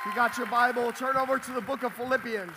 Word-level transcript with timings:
If 0.00 0.06
you 0.06 0.14
got 0.14 0.38
your 0.38 0.46
Bible, 0.46 0.90
turn 0.92 1.18
over 1.18 1.38
to 1.38 1.52
the 1.52 1.60
book 1.60 1.82
of 1.82 1.92
Philippians. 1.92 2.56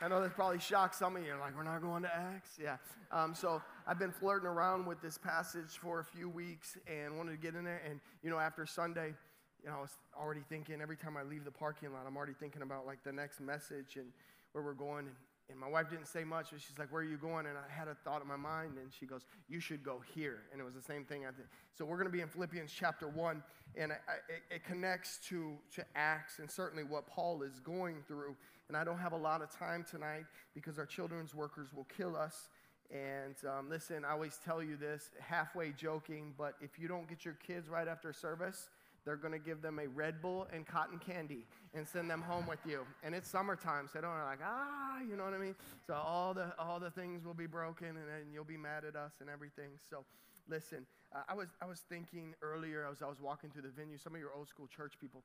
I 0.00 0.08
know 0.08 0.20
that 0.20 0.34
probably 0.34 0.58
shocked 0.58 0.96
some 0.96 1.14
of 1.14 1.24
you. 1.24 1.34
Like, 1.38 1.56
we're 1.56 1.62
not 1.62 1.80
going 1.80 2.02
to 2.02 2.12
Acts? 2.12 2.58
Yeah. 2.60 2.78
Um, 3.12 3.32
so 3.32 3.62
I've 3.86 4.00
been 4.00 4.10
flirting 4.10 4.48
around 4.48 4.86
with 4.86 5.00
this 5.00 5.16
passage 5.16 5.78
for 5.80 6.00
a 6.00 6.04
few 6.04 6.28
weeks 6.28 6.76
and 6.88 7.16
wanted 7.16 7.30
to 7.30 7.36
get 7.36 7.54
in 7.54 7.62
there. 7.62 7.80
And, 7.88 8.00
you 8.24 8.30
know, 8.30 8.40
after 8.40 8.66
Sunday, 8.66 9.14
you 9.62 9.70
know, 9.70 9.76
I 9.76 9.80
was 9.80 9.92
already 10.20 10.40
thinking 10.48 10.80
every 10.80 10.96
time 10.96 11.16
I 11.16 11.22
leave 11.22 11.44
the 11.44 11.52
parking 11.52 11.92
lot, 11.92 12.06
I'm 12.08 12.16
already 12.16 12.34
thinking 12.34 12.62
about 12.62 12.86
like 12.86 13.04
the 13.04 13.12
next 13.12 13.40
message 13.40 13.94
and 13.94 14.06
where 14.50 14.64
we're 14.64 14.72
going. 14.72 15.06
And, 15.06 15.16
and 15.50 15.58
my 15.58 15.68
wife 15.68 15.90
didn't 15.90 16.06
say 16.06 16.24
much, 16.24 16.48
but 16.50 16.60
she's 16.60 16.78
like, 16.78 16.92
Where 16.92 17.02
are 17.02 17.04
you 17.04 17.16
going? 17.16 17.46
And 17.46 17.56
I 17.56 17.72
had 17.72 17.88
a 17.88 17.94
thought 17.94 18.22
in 18.22 18.28
my 18.28 18.36
mind, 18.36 18.78
and 18.80 18.92
she 18.92 19.06
goes, 19.06 19.22
You 19.48 19.60
should 19.60 19.82
go 19.82 20.02
here. 20.14 20.42
And 20.52 20.60
it 20.60 20.64
was 20.64 20.74
the 20.74 20.82
same 20.82 21.04
thing. 21.04 21.26
I 21.26 21.30
So 21.76 21.84
we're 21.84 21.96
going 21.96 22.08
to 22.08 22.12
be 22.12 22.20
in 22.20 22.28
Philippians 22.28 22.72
chapter 22.72 23.08
1, 23.08 23.42
and 23.76 23.92
I, 23.92 23.96
I, 23.96 24.14
it, 24.28 24.56
it 24.56 24.64
connects 24.64 25.18
to, 25.28 25.56
to 25.74 25.84
Acts 25.94 26.38
and 26.38 26.50
certainly 26.50 26.84
what 26.84 27.06
Paul 27.06 27.42
is 27.42 27.60
going 27.60 27.96
through. 28.06 28.36
And 28.68 28.76
I 28.76 28.84
don't 28.84 28.98
have 28.98 29.12
a 29.12 29.18
lot 29.18 29.42
of 29.42 29.50
time 29.50 29.84
tonight 29.88 30.26
because 30.54 30.78
our 30.78 30.86
children's 30.86 31.34
workers 31.34 31.68
will 31.74 31.88
kill 31.96 32.16
us. 32.16 32.48
And 32.92 33.34
um, 33.48 33.68
listen, 33.68 34.04
I 34.04 34.12
always 34.12 34.38
tell 34.44 34.62
you 34.62 34.76
this, 34.76 35.10
halfway 35.20 35.70
joking, 35.70 36.34
but 36.36 36.54
if 36.60 36.78
you 36.78 36.88
don't 36.88 37.08
get 37.08 37.24
your 37.24 37.34
kids 37.34 37.68
right 37.68 37.86
after 37.86 38.12
service, 38.12 38.68
they're 39.04 39.16
going 39.16 39.32
to 39.32 39.38
give 39.38 39.62
them 39.62 39.78
a 39.78 39.88
Red 39.88 40.20
Bull 40.20 40.46
and 40.52 40.66
cotton 40.66 40.98
candy 40.98 41.46
and 41.74 41.86
send 41.86 42.10
them 42.10 42.20
home 42.20 42.46
with 42.46 42.58
you. 42.66 42.86
And 43.02 43.14
it's 43.14 43.28
summertime, 43.28 43.88
so 43.90 44.00
don't 44.00 44.10
like, 44.24 44.40
ah, 44.44 45.00
you 45.08 45.16
know 45.16 45.24
what 45.24 45.34
I 45.34 45.38
mean? 45.38 45.54
So 45.86 45.94
all 45.94 46.34
the, 46.34 46.52
all 46.58 46.78
the 46.78 46.90
things 46.90 47.24
will 47.24 47.34
be 47.34 47.46
broken 47.46 47.88
and 47.88 47.96
then 47.96 48.32
you'll 48.32 48.44
be 48.44 48.58
mad 48.58 48.84
at 48.84 48.96
us 48.96 49.12
and 49.20 49.30
everything. 49.30 49.70
So 49.88 50.04
listen, 50.48 50.86
uh, 51.14 51.22
I, 51.28 51.34
was, 51.34 51.48
I 51.62 51.66
was 51.66 51.80
thinking 51.88 52.34
earlier 52.42 52.86
as 52.90 53.02
I 53.02 53.06
was 53.06 53.20
walking 53.20 53.50
through 53.50 53.62
the 53.62 53.68
venue, 53.70 53.96
some 53.96 54.14
of 54.14 54.20
your 54.20 54.32
old 54.36 54.48
school 54.48 54.66
church 54.66 54.94
people, 55.00 55.22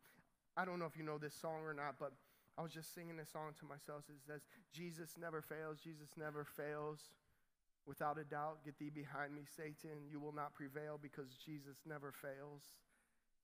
I 0.56 0.64
don't 0.64 0.80
know 0.80 0.86
if 0.86 0.96
you 0.98 1.04
know 1.04 1.18
this 1.18 1.36
song 1.36 1.62
or 1.66 1.74
not, 1.74 1.96
but 2.00 2.14
I 2.58 2.62
was 2.62 2.72
just 2.72 2.96
singing 2.96 3.18
this 3.18 3.30
song 3.30 3.52
to 3.60 3.66
myself. 3.66 4.04
It 4.08 4.24
says, 4.26 4.42
Jesus 4.74 5.12
never 5.20 5.42
fails, 5.42 5.80
Jesus 5.84 6.16
never 6.18 6.46
fails. 6.46 7.00
Without 7.86 8.18
a 8.18 8.24
doubt, 8.24 8.64
get 8.66 8.80
thee 8.80 8.90
behind 8.90 9.36
me, 9.36 9.44
Satan. 9.46 10.10
You 10.10 10.20
will 10.20 10.32
not 10.32 10.56
prevail 10.56 10.98
because 11.00 11.38
Jesus 11.46 11.78
never 11.86 12.12
fails 12.12 12.64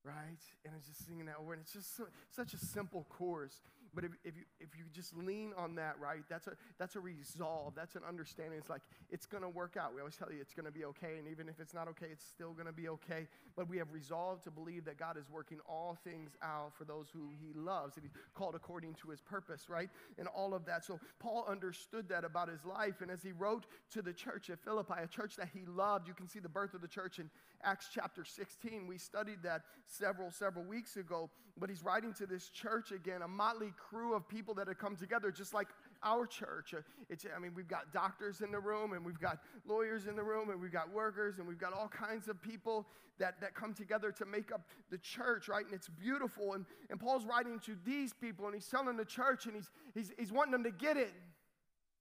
right? 0.03 0.41
And 0.66 0.73
I'm 0.73 0.81
just 0.85 1.05
singing 1.05 1.25
that 1.25 1.44
word. 1.44 1.59
it's 1.61 1.73
just 1.73 1.95
so, 1.95 2.05
such 2.31 2.53
a 2.53 2.57
simple 2.57 3.05
chorus. 3.09 3.59
But 3.94 4.06
if, 4.06 4.11
if, 4.23 4.38
you, 4.38 4.44
if 4.59 4.70
you 4.78 4.86
just 4.94 5.16
lean 5.16 5.52
on 5.58 5.75
that, 5.75 5.95
right, 6.00 6.23
that's 6.30 6.47
a, 6.47 6.53
that's 6.80 6.95
a 6.95 7.00
resolve. 7.00 7.73
That's 7.75 7.95
an 7.95 8.03
understanding. 8.08 8.58
It's 8.58 8.70
like, 8.70 8.81
it's 9.09 9.25
going 9.25 9.44
to 9.44 9.50
work 9.50 9.75
out. 9.78 9.94
We 9.94 10.00
always 10.00 10.16
tell 10.16 10.31
you 10.31 10.39
it's 10.39 10.53
going 10.53 10.66
to 10.66 10.72
be 10.72 10.86
okay. 10.86 11.17
And 11.17 11.28
even 11.28 11.50
if 11.50 11.59
it's 11.59 11.73
not 11.73 11.88
okay, 11.89 12.08
it's 12.11 12.25
still 12.25 12.53
going 12.53 12.67
to 12.67 12.73
be 12.73 12.88
okay. 12.89 13.28
But 13.56 13.70
we 13.70 13.78
have 13.78 13.92
resolved 13.92 14.45
to 14.45 14.52
believe 14.52 14.86
that 14.86 14.98
God 14.98 15.17
is 15.17 15.30
working 15.30 15.59
all 15.67 15.98
things 16.03 16.31
out 16.42 16.72
for 16.78 16.86
those 16.86 17.08
who 17.11 17.31
he 17.42 17.52
loves. 17.53 17.98
And 17.98 18.06
he's 18.06 18.14
called 18.33 18.56
according 18.56 18.95
to 18.95 19.09
his 19.09 19.20
purpose, 19.20 19.70
right? 19.70 19.89
And 20.17 20.28
all 20.28 20.53
of 20.53 20.66
that. 20.66 20.86
So 20.86 21.00
Paul 21.20 21.45
understood 21.50 22.08
that 22.09 22.23
about 22.23 22.50
his 22.50 22.64
life. 22.64 23.02
And 23.02 23.11
as 23.11 23.22
he 23.22 23.33
wrote 23.33 23.66
to 23.92 24.02
the 24.02 24.14
church 24.14 24.50
at 24.50 24.59
Philippi, 24.59 24.95
a 25.03 25.08
church 25.08 25.36
that 25.36 25.50
he 25.53 25.66
loved, 25.66 26.08
you 26.08 26.14
can 26.14 26.30
see 26.30 26.39
the 26.39 26.50
birth 26.50 26.73
of 26.73 26.81
the 26.81 26.88
church 26.88 27.20
in 27.20 27.30
Acts 27.64 27.89
chapter 27.94 28.23
16. 28.23 28.88
We 28.88 28.98
studied 28.98 29.44
that 29.44 29.64
several, 29.86 30.31
several 30.31 30.66
weeks 30.66 30.95
ago. 30.95 31.30
But 31.62 31.70
he's 31.70 31.84
writing 31.84 32.12
to 32.16 32.26
this 32.26 32.50
church 32.50 32.92
again, 32.92 33.22
a 33.22 33.28
motley 33.28 33.72
crew 33.78 34.16
of 34.16 34.28
people 34.28 34.56
that 34.56 34.67
have 34.67 34.80
come 34.80 34.95
together, 34.95 35.31
just 35.31 35.54
like 35.54 35.67
our 36.02 36.26
church. 36.26 36.73
It's, 37.08 37.23
I 37.34 37.40
mean, 37.40 37.52
we've 37.56 37.67
got 37.67 37.94
doctors 37.94 38.42
in 38.42 38.52
the 38.52 38.59
room, 38.59 38.94
and 38.94 39.06
we've 39.06 39.20
got 39.20 39.38
lawyers 39.67 40.08
in 40.08 40.16
the 40.16 40.23
room, 40.23 40.50
and 40.50 40.59
we've 40.59 40.72
got 40.72 40.92
workers, 40.92 41.38
and 41.38 41.48
we've 41.48 41.59
got 41.59 41.72
all 41.72 41.88
kinds 41.88 42.28
of 42.28 42.42
people 42.42 42.88
that, 43.20 43.39
that 43.42 43.54
come 43.54 43.76
together 43.76 44.12
to 44.12 44.26
make 44.26 44.52
up 44.52 44.67
the 44.89 44.98
church, 44.98 45.48
right? 45.48 45.64
And 45.64 45.73
it's 45.76 45.88
beautiful. 45.88 46.54
And, 46.54 46.66
and 46.89 47.00
Paul's 47.00 47.26
writing 47.26 47.59
to 47.67 47.78
these 47.86 48.12
people, 48.12 48.48
and 48.48 48.56
he's 48.56 48.67
telling 48.67 48.98
the 48.98 49.06
church, 49.06 49.45
and 49.45 49.54
he's, 49.54 49.70
he's, 49.94 50.12
he's 50.17 50.32
wanting 50.32 50.54
them 50.54 50.64
to 50.64 50.72
get 50.72 50.98
it. 50.98 51.14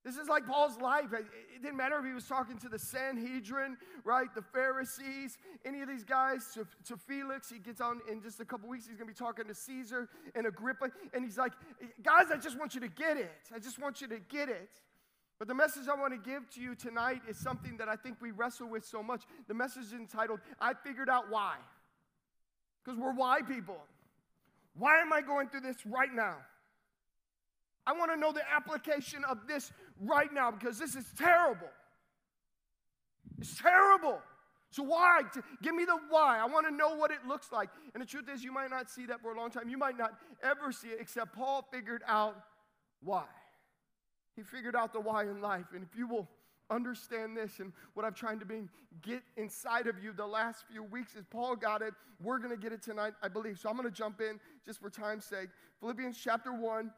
This 0.04 0.16
is 0.16 0.28
like 0.28 0.46
Paul's 0.46 0.78
life. 0.78 1.12
It 1.12 1.62
didn't 1.62 1.76
matter 1.76 1.98
if 1.98 2.06
he 2.06 2.12
was 2.12 2.24
talking 2.24 2.56
to 2.58 2.70
the 2.70 2.78
Sanhedrin, 2.78 3.76
right? 4.02 4.34
The 4.34 4.40
Pharisees, 4.40 5.36
any 5.64 5.82
of 5.82 5.88
these 5.88 6.04
guys, 6.04 6.46
to, 6.54 6.66
to 6.86 6.96
Felix. 6.96 7.50
He 7.50 7.58
gets 7.58 7.82
on 7.82 8.00
in 8.10 8.22
just 8.22 8.40
a 8.40 8.46
couple 8.46 8.68
weeks. 8.68 8.86
He's 8.86 8.96
going 8.96 9.08
to 9.08 9.14
be 9.14 9.18
talking 9.18 9.46
to 9.46 9.54
Caesar 9.54 10.08
and 10.34 10.46
Agrippa. 10.46 10.90
And 11.12 11.22
he's 11.22 11.36
like, 11.36 11.52
guys, 12.02 12.26
I 12.32 12.38
just 12.38 12.58
want 12.58 12.74
you 12.74 12.80
to 12.80 12.88
get 12.88 13.18
it. 13.18 13.30
I 13.54 13.58
just 13.58 13.78
want 13.78 14.00
you 14.00 14.06
to 14.08 14.18
get 14.18 14.48
it. 14.48 14.70
But 15.38 15.48
the 15.48 15.54
message 15.54 15.86
I 15.86 15.94
want 15.94 16.12
to 16.12 16.30
give 16.30 16.48
to 16.50 16.60
you 16.62 16.74
tonight 16.74 17.20
is 17.28 17.38
something 17.38 17.76
that 17.76 17.88
I 17.88 17.96
think 17.96 18.18
we 18.20 18.30
wrestle 18.30 18.68
with 18.68 18.86
so 18.86 19.02
much. 19.02 19.24
The 19.48 19.54
message 19.54 19.84
is 19.84 19.92
entitled, 19.92 20.40
I 20.60 20.72
Figured 20.74 21.10
Out 21.10 21.30
Why. 21.30 21.56
Because 22.82 22.98
we're 22.98 23.14
why 23.14 23.40
people. 23.42 23.78
Why 24.74 25.00
am 25.00 25.12
I 25.12 25.20
going 25.20 25.48
through 25.48 25.60
this 25.60 25.76
right 25.84 26.12
now? 26.12 26.36
I 27.86 27.92
want 27.92 28.12
to 28.12 28.16
know 28.18 28.32
the 28.32 28.42
application 28.54 29.24
of 29.24 29.46
this 29.48 29.72
right 30.00 30.32
now 30.32 30.50
because 30.50 30.78
this 30.78 30.94
is 30.94 31.04
terrible. 31.16 31.68
It's 33.38 33.60
terrible. 33.60 34.18
So, 34.70 34.84
why? 34.84 35.22
Give 35.62 35.74
me 35.74 35.84
the 35.84 35.98
why. 36.10 36.38
I 36.38 36.46
want 36.46 36.66
to 36.66 36.72
know 36.72 36.94
what 36.94 37.10
it 37.10 37.26
looks 37.26 37.50
like. 37.50 37.70
And 37.92 38.00
the 38.00 38.06
truth 38.06 38.28
is, 38.32 38.44
you 38.44 38.52
might 38.52 38.70
not 38.70 38.88
see 38.88 39.04
that 39.06 39.20
for 39.20 39.32
a 39.32 39.36
long 39.36 39.50
time. 39.50 39.68
You 39.68 39.78
might 39.78 39.98
not 39.98 40.12
ever 40.44 40.70
see 40.70 40.88
it, 40.88 40.98
except 41.00 41.34
Paul 41.34 41.66
figured 41.72 42.02
out 42.06 42.36
why. 43.02 43.24
He 44.36 44.42
figured 44.42 44.76
out 44.76 44.92
the 44.92 45.00
why 45.00 45.24
in 45.24 45.40
life. 45.40 45.66
And 45.74 45.82
if 45.82 45.98
you 45.98 46.06
will 46.06 46.28
understand 46.70 47.36
this 47.36 47.58
and 47.58 47.72
what 47.94 48.06
I'm 48.06 48.14
trying 48.14 48.38
to 48.38 48.46
be, 48.46 48.68
get 49.02 49.22
inside 49.36 49.88
of 49.88 50.00
you 50.00 50.12
the 50.12 50.26
last 50.26 50.64
few 50.70 50.84
weeks 50.84 51.16
is 51.16 51.24
Paul 51.28 51.56
got 51.56 51.82
it. 51.82 51.92
We're 52.22 52.38
going 52.38 52.50
to 52.50 52.56
get 52.56 52.72
it 52.72 52.80
tonight, 52.80 53.14
I 53.24 53.28
believe. 53.28 53.58
So, 53.58 53.68
I'm 53.68 53.76
going 53.76 53.88
to 53.88 53.94
jump 53.94 54.20
in 54.20 54.38
just 54.64 54.80
for 54.80 54.88
time's 54.88 55.24
sake. 55.24 55.48
Philippians 55.80 56.16
chapter 56.16 56.52
1, 56.52 56.92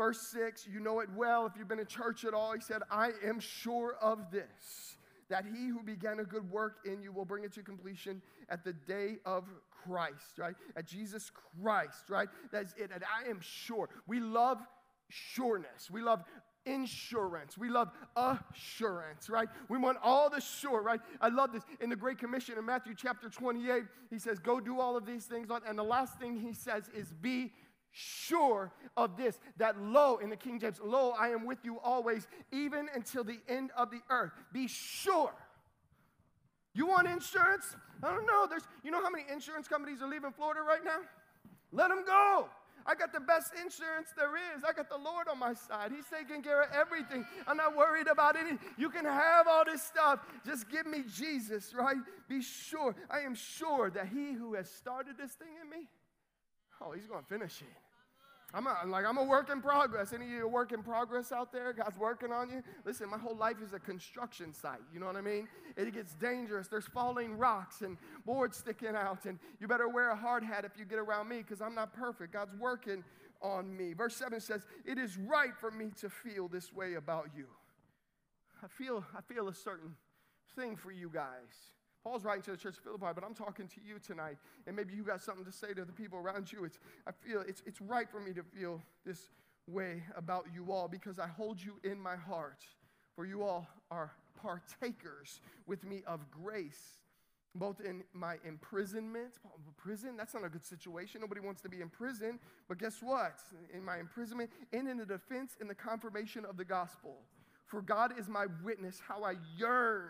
Verse 0.00 0.22
6, 0.28 0.66
you 0.66 0.80
know 0.80 1.00
it 1.00 1.10
well 1.14 1.44
if 1.44 1.52
you've 1.58 1.68
been 1.68 1.78
in 1.78 1.84
church 1.84 2.24
at 2.24 2.32
all. 2.32 2.54
He 2.54 2.62
said, 2.62 2.80
I 2.90 3.10
am 3.22 3.38
sure 3.38 3.96
of 4.00 4.30
this, 4.30 4.96
that 5.28 5.44
he 5.44 5.68
who 5.68 5.82
began 5.82 6.20
a 6.20 6.24
good 6.24 6.50
work 6.50 6.78
in 6.86 7.02
you 7.02 7.12
will 7.12 7.26
bring 7.26 7.44
it 7.44 7.52
to 7.52 7.62
completion 7.62 8.22
at 8.48 8.64
the 8.64 8.72
day 8.72 9.18
of 9.26 9.44
Christ, 9.84 10.38
right? 10.38 10.54
At 10.74 10.86
Jesus 10.86 11.30
Christ, 11.62 12.08
right? 12.08 12.30
That's 12.50 12.72
it. 12.78 12.90
And 12.94 13.04
I 13.04 13.28
am 13.28 13.40
sure. 13.42 13.90
We 14.06 14.20
love 14.20 14.62
sureness. 15.10 15.90
We 15.90 16.00
love 16.00 16.24
insurance. 16.64 17.58
We 17.58 17.68
love 17.68 17.90
assurance, 18.16 19.28
right? 19.28 19.50
We 19.68 19.76
want 19.76 19.98
all 20.02 20.30
the 20.30 20.40
sure, 20.40 20.80
right? 20.80 21.00
I 21.20 21.28
love 21.28 21.52
this. 21.52 21.62
In 21.82 21.90
the 21.90 21.96
Great 21.96 22.16
Commission 22.16 22.56
in 22.56 22.64
Matthew 22.64 22.94
chapter 22.96 23.28
28, 23.28 23.82
he 24.08 24.18
says, 24.18 24.38
Go 24.38 24.60
do 24.60 24.80
all 24.80 24.96
of 24.96 25.04
these 25.04 25.26
things. 25.26 25.48
And 25.66 25.78
the 25.78 25.84
last 25.84 26.18
thing 26.18 26.40
he 26.40 26.54
says 26.54 26.88
is, 26.94 27.12
Be 27.12 27.52
sure 27.92 28.72
of 28.96 29.16
this 29.16 29.38
that 29.56 29.80
lo 29.80 30.18
in 30.18 30.30
the 30.30 30.36
king 30.36 30.60
james 30.60 30.80
lo 30.82 31.12
i 31.18 31.28
am 31.28 31.44
with 31.44 31.58
you 31.64 31.78
always 31.80 32.28
even 32.52 32.88
until 32.94 33.24
the 33.24 33.38
end 33.48 33.70
of 33.76 33.90
the 33.90 34.00
earth 34.10 34.32
be 34.52 34.68
sure 34.68 35.32
you 36.72 36.86
want 36.86 37.08
insurance 37.08 37.76
i 38.02 38.10
don't 38.10 38.26
know 38.26 38.46
there's 38.48 38.66
you 38.84 38.90
know 38.90 39.02
how 39.02 39.10
many 39.10 39.24
insurance 39.32 39.66
companies 39.66 40.00
are 40.02 40.08
leaving 40.08 40.30
florida 40.30 40.60
right 40.62 40.84
now 40.84 41.00
let 41.72 41.88
them 41.88 42.04
go 42.06 42.46
I 42.86 42.94
got 42.94 43.12
the 43.12 43.20
best 43.20 43.52
insurance 43.54 44.08
there 44.16 44.36
is. 44.36 44.64
I 44.66 44.72
got 44.72 44.88
the 44.88 44.96
Lord 44.96 45.28
on 45.28 45.38
my 45.38 45.54
side. 45.54 45.92
He's 45.94 46.06
taking 46.06 46.42
care 46.42 46.62
of 46.62 46.70
everything. 46.74 47.24
I'm 47.46 47.56
not 47.56 47.76
worried 47.76 48.06
about 48.06 48.36
any. 48.36 48.58
You 48.76 48.90
can 48.90 49.04
have 49.04 49.46
all 49.48 49.64
this 49.64 49.82
stuff. 49.82 50.20
Just 50.44 50.68
give 50.70 50.86
me 50.86 51.04
Jesus, 51.14 51.74
right? 51.74 51.96
Be 52.28 52.42
sure. 52.42 52.94
I 53.10 53.20
am 53.20 53.34
sure 53.34 53.90
that 53.90 54.08
He 54.08 54.32
who 54.32 54.54
has 54.54 54.70
started 54.70 55.16
this 55.18 55.32
thing 55.32 55.48
in 55.62 55.70
me, 55.70 55.86
Oh, 56.80 56.92
he's 56.92 57.06
going 57.06 57.22
to 57.22 57.28
finish 57.28 57.60
it. 57.62 57.68
I'm, 58.52 58.66
a, 58.66 58.78
like, 58.86 59.04
I'm 59.04 59.16
a 59.16 59.22
work 59.22 59.48
in 59.50 59.60
progress. 59.60 60.12
Any 60.12 60.24
of 60.24 60.30
you 60.32 60.48
work 60.48 60.72
in 60.72 60.82
progress 60.82 61.30
out 61.30 61.52
there? 61.52 61.72
God's 61.72 61.98
working 61.98 62.32
on 62.32 62.50
you? 62.50 62.62
Listen, 62.84 63.08
my 63.08 63.18
whole 63.18 63.36
life 63.36 63.58
is 63.62 63.74
a 63.74 63.78
construction 63.78 64.52
site. 64.52 64.80
You 64.92 64.98
know 64.98 65.06
what 65.06 65.16
I 65.16 65.20
mean? 65.20 65.46
It 65.76 65.92
gets 65.94 66.14
dangerous. 66.14 66.66
There's 66.66 66.86
falling 66.86 67.38
rocks 67.38 67.82
and 67.82 67.96
boards 68.26 68.56
sticking 68.56 68.96
out. 68.96 69.24
And 69.24 69.38
you 69.60 69.68
better 69.68 69.88
wear 69.88 70.10
a 70.10 70.16
hard 70.16 70.42
hat 70.42 70.64
if 70.64 70.72
you 70.76 70.84
get 70.84 70.98
around 70.98 71.28
me 71.28 71.38
because 71.38 71.60
I'm 71.60 71.76
not 71.76 71.92
perfect. 71.92 72.32
God's 72.32 72.56
working 72.56 73.04
on 73.40 73.76
me. 73.76 73.92
Verse 73.92 74.16
7 74.16 74.40
says, 74.40 74.66
It 74.84 74.98
is 74.98 75.16
right 75.16 75.56
for 75.56 75.70
me 75.70 75.92
to 76.00 76.10
feel 76.10 76.48
this 76.48 76.72
way 76.72 76.94
about 76.94 77.28
you. 77.36 77.46
I 78.64 78.66
feel, 78.66 79.04
I 79.16 79.20
feel 79.32 79.48
a 79.48 79.54
certain 79.54 79.94
thing 80.56 80.76
for 80.76 80.90
you 80.90 81.08
guys. 81.08 81.72
Paul's 82.02 82.24
writing 82.24 82.42
to 82.42 82.52
the 82.52 82.56
church 82.56 82.78
of 82.78 82.82
Philippi, 82.82 83.12
but 83.14 83.24
I'm 83.24 83.34
talking 83.34 83.68
to 83.68 83.80
you 83.86 83.98
tonight, 83.98 84.38
and 84.66 84.74
maybe 84.74 84.94
you 84.94 85.02
got 85.02 85.20
something 85.22 85.44
to 85.44 85.52
say 85.52 85.74
to 85.74 85.84
the 85.84 85.92
people 85.92 86.18
around 86.18 86.50
you. 86.50 86.64
It's, 86.64 86.78
I 87.06 87.12
feel 87.12 87.42
it's, 87.46 87.62
it's 87.66 87.80
right 87.80 88.08
for 88.08 88.20
me 88.20 88.32
to 88.32 88.42
feel 88.42 88.80
this 89.04 89.28
way 89.66 90.02
about 90.16 90.46
you 90.54 90.72
all 90.72 90.88
because 90.88 91.18
I 91.18 91.26
hold 91.26 91.62
you 91.62 91.74
in 91.84 92.00
my 92.00 92.16
heart, 92.16 92.64
for 93.14 93.26
you 93.26 93.42
all 93.42 93.68
are 93.90 94.12
partakers 94.40 95.40
with 95.66 95.84
me 95.84 96.02
of 96.06 96.30
grace, 96.30 97.00
both 97.54 97.80
in 97.80 98.02
my 98.14 98.36
imprisonment. 98.46 99.34
Prison, 99.76 100.16
that's 100.16 100.32
not 100.32 100.44
a 100.44 100.48
good 100.48 100.64
situation. 100.64 101.20
Nobody 101.20 101.40
wants 101.40 101.60
to 101.62 101.68
be 101.68 101.82
in 101.82 101.90
prison, 101.90 102.38
but 102.68 102.78
guess 102.78 103.02
what? 103.02 103.40
In 103.74 103.84
my 103.84 103.98
imprisonment 103.98 104.50
and 104.72 104.88
in 104.88 104.96
the 104.96 105.06
defense 105.06 105.56
and 105.60 105.68
the 105.68 105.74
confirmation 105.74 106.46
of 106.46 106.56
the 106.56 106.64
gospel. 106.64 107.16
For 107.66 107.82
God 107.82 108.18
is 108.18 108.28
my 108.28 108.46
witness 108.64 109.00
how 109.06 109.22
I 109.22 109.34
yearn 109.56 110.08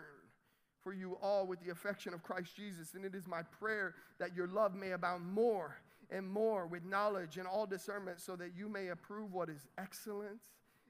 for 0.83 0.93
you 0.93 1.17
all 1.21 1.45
with 1.45 1.59
the 1.63 1.71
affection 1.71 2.13
of 2.13 2.23
Christ 2.23 2.55
Jesus. 2.55 2.93
And 2.93 3.05
it 3.05 3.15
is 3.15 3.27
my 3.27 3.43
prayer 3.43 3.95
that 4.19 4.35
your 4.35 4.47
love 4.47 4.75
may 4.75 4.91
abound 4.91 5.25
more 5.25 5.77
and 6.09 6.27
more 6.27 6.67
with 6.67 6.83
knowledge 6.83 7.37
and 7.37 7.47
all 7.47 7.65
discernment, 7.65 8.19
so 8.19 8.35
that 8.35 8.51
you 8.55 8.67
may 8.67 8.89
approve 8.89 9.33
what 9.33 9.49
is 9.49 9.67
excellent, 9.77 10.41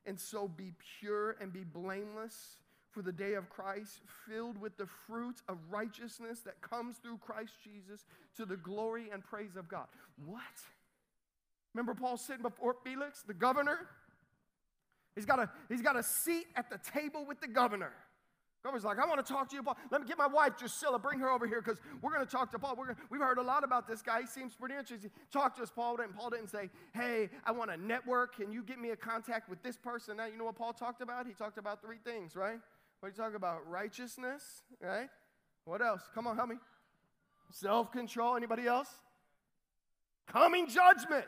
and 0.05 0.19
so 0.19 0.47
be 0.47 0.73
pure 0.99 1.35
and 1.39 1.53
be 1.53 1.63
blameless 1.63 2.57
for 2.89 3.01
the 3.01 3.11
day 3.11 3.35
of 3.35 3.49
Christ, 3.49 4.01
filled 4.27 4.59
with 4.59 4.75
the 4.77 4.87
fruit 5.07 5.37
of 5.47 5.57
righteousness 5.69 6.39
that 6.41 6.59
comes 6.61 6.97
through 6.97 7.19
Christ 7.19 7.53
Jesus 7.63 8.05
to 8.35 8.45
the 8.45 8.57
glory 8.57 9.09
and 9.13 9.23
praise 9.23 9.55
of 9.55 9.69
God. 9.69 9.85
What? 10.25 10.41
Remember 11.73 11.93
Paul 11.93 12.17
sitting 12.17 12.41
before 12.41 12.75
Felix, 12.83 13.21
the 13.21 13.33
governor? 13.33 13.77
He's 15.15 15.25
got 15.25 15.39
a, 15.39 15.49
he's 15.69 15.81
got 15.81 15.95
a 15.95 16.03
seat 16.03 16.47
at 16.55 16.69
the 16.69 16.79
table 16.99 17.25
with 17.25 17.39
the 17.39 17.47
governor. 17.47 17.93
Governor's 18.63 18.83
like, 18.83 18.99
I 18.99 19.07
want 19.07 19.25
to 19.25 19.33
talk 19.33 19.49
to 19.49 19.55
you, 19.55 19.63
Paul. 19.63 19.75
Let 19.89 20.01
me 20.01 20.07
get 20.07 20.19
my 20.19 20.27
wife, 20.27 20.55
Drusilla, 20.57 20.99
bring 20.99 21.19
her 21.19 21.31
over 21.31 21.47
here 21.47 21.61
because 21.61 21.79
we're 22.01 22.13
going 22.13 22.25
to 22.25 22.31
talk 22.31 22.51
to 22.51 22.59
Paul. 22.59 22.75
We're 22.77 22.87
gonna, 22.87 22.99
we've 23.09 23.21
heard 23.21 23.39
a 23.39 23.41
lot 23.41 23.63
about 23.63 23.87
this 23.87 24.03
guy. 24.03 24.21
He 24.21 24.27
seems 24.27 24.53
pretty 24.53 24.75
interesting. 24.75 25.09
Talk 25.31 25.55
to 25.55 25.63
us, 25.63 25.71
Paul. 25.71 25.99
And 25.99 26.15
Paul 26.15 26.29
didn't 26.29 26.49
say, 26.49 26.69
hey, 26.93 27.29
I 27.43 27.51
want 27.51 27.71
a 27.71 27.77
network. 27.77 28.35
Can 28.35 28.51
you 28.51 28.61
get 28.61 28.79
me 28.79 28.91
a 28.91 28.95
contact 28.95 29.49
with 29.49 29.63
this 29.63 29.77
person? 29.77 30.17
Now, 30.17 30.25
you 30.27 30.37
know 30.37 30.45
what 30.45 30.55
Paul 30.55 30.73
talked 30.73 31.01
about? 31.01 31.25
He 31.25 31.33
talked 31.33 31.57
about 31.57 31.81
three 31.81 31.97
things, 32.03 32.35
right? 32.35 32.59
What 32.99 33.09
did 33.09 33.15
he 33.15 33.23
talk 33.23 33.35
about? 33.35 33.67
Righteousness, 33.67 34.61
right? 34.79 35.09
What 35.65 35.81
else? 35.81 36.01
Come 36.13 36.27
on, 36.27 36.35
help 36.35 36.49
me. 36.49 36.57
Self 37.51 37.91
control. 37.91 38.35
Anybody 38.35 38.67
else? 38.67 38.89
Coming 40.31 40.67
judgment. 40.67 41.25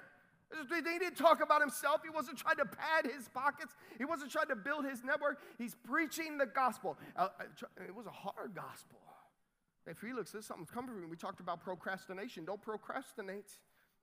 He 0.70 1.00
didn't 1.00 1.18
talk 1.18 1.42
about 1.42 1.62
himself. 1.62 2.02
He 2.04 2.10
wasn't 2.10 2.38
trying 2.38 2.58
to 2.58 2.66
pad 2.66 3.06
his 3.06 3.28
pockets. 3.30 3.74
He 3.98 4.06
wasn't 4.06 4.32
trying 4.32 4.48
to 4.48 4.56
build 4.56 4.86
his 4.86 5.04
network. 5.04 5.42
He's 5.58 5.76
preaching 5.76 6.38
the 6.38 6.46
gospel. 6.46 6.98
Uh, 7.16 7.30
uh 7.40 7.84
it 7.86 7.96
was 7.96 8.06
a 8.06 8.12
hard 8.12 8.54
gospel. 8.56 9.00
Hey, 9.86 9.94
Felix, 9.94 10.32
there's 10.32 10.46
something 10.46 10.66
coming 10.66 10.92
from 10.92 11.02
you. 11.02 11.10
We 11.10 11.18
talked 11.18 11.42
about 11.42 11.62
procrastination. 11.62 12.46
Don't 12.46 12.62
procrastinate. 12.62 13.52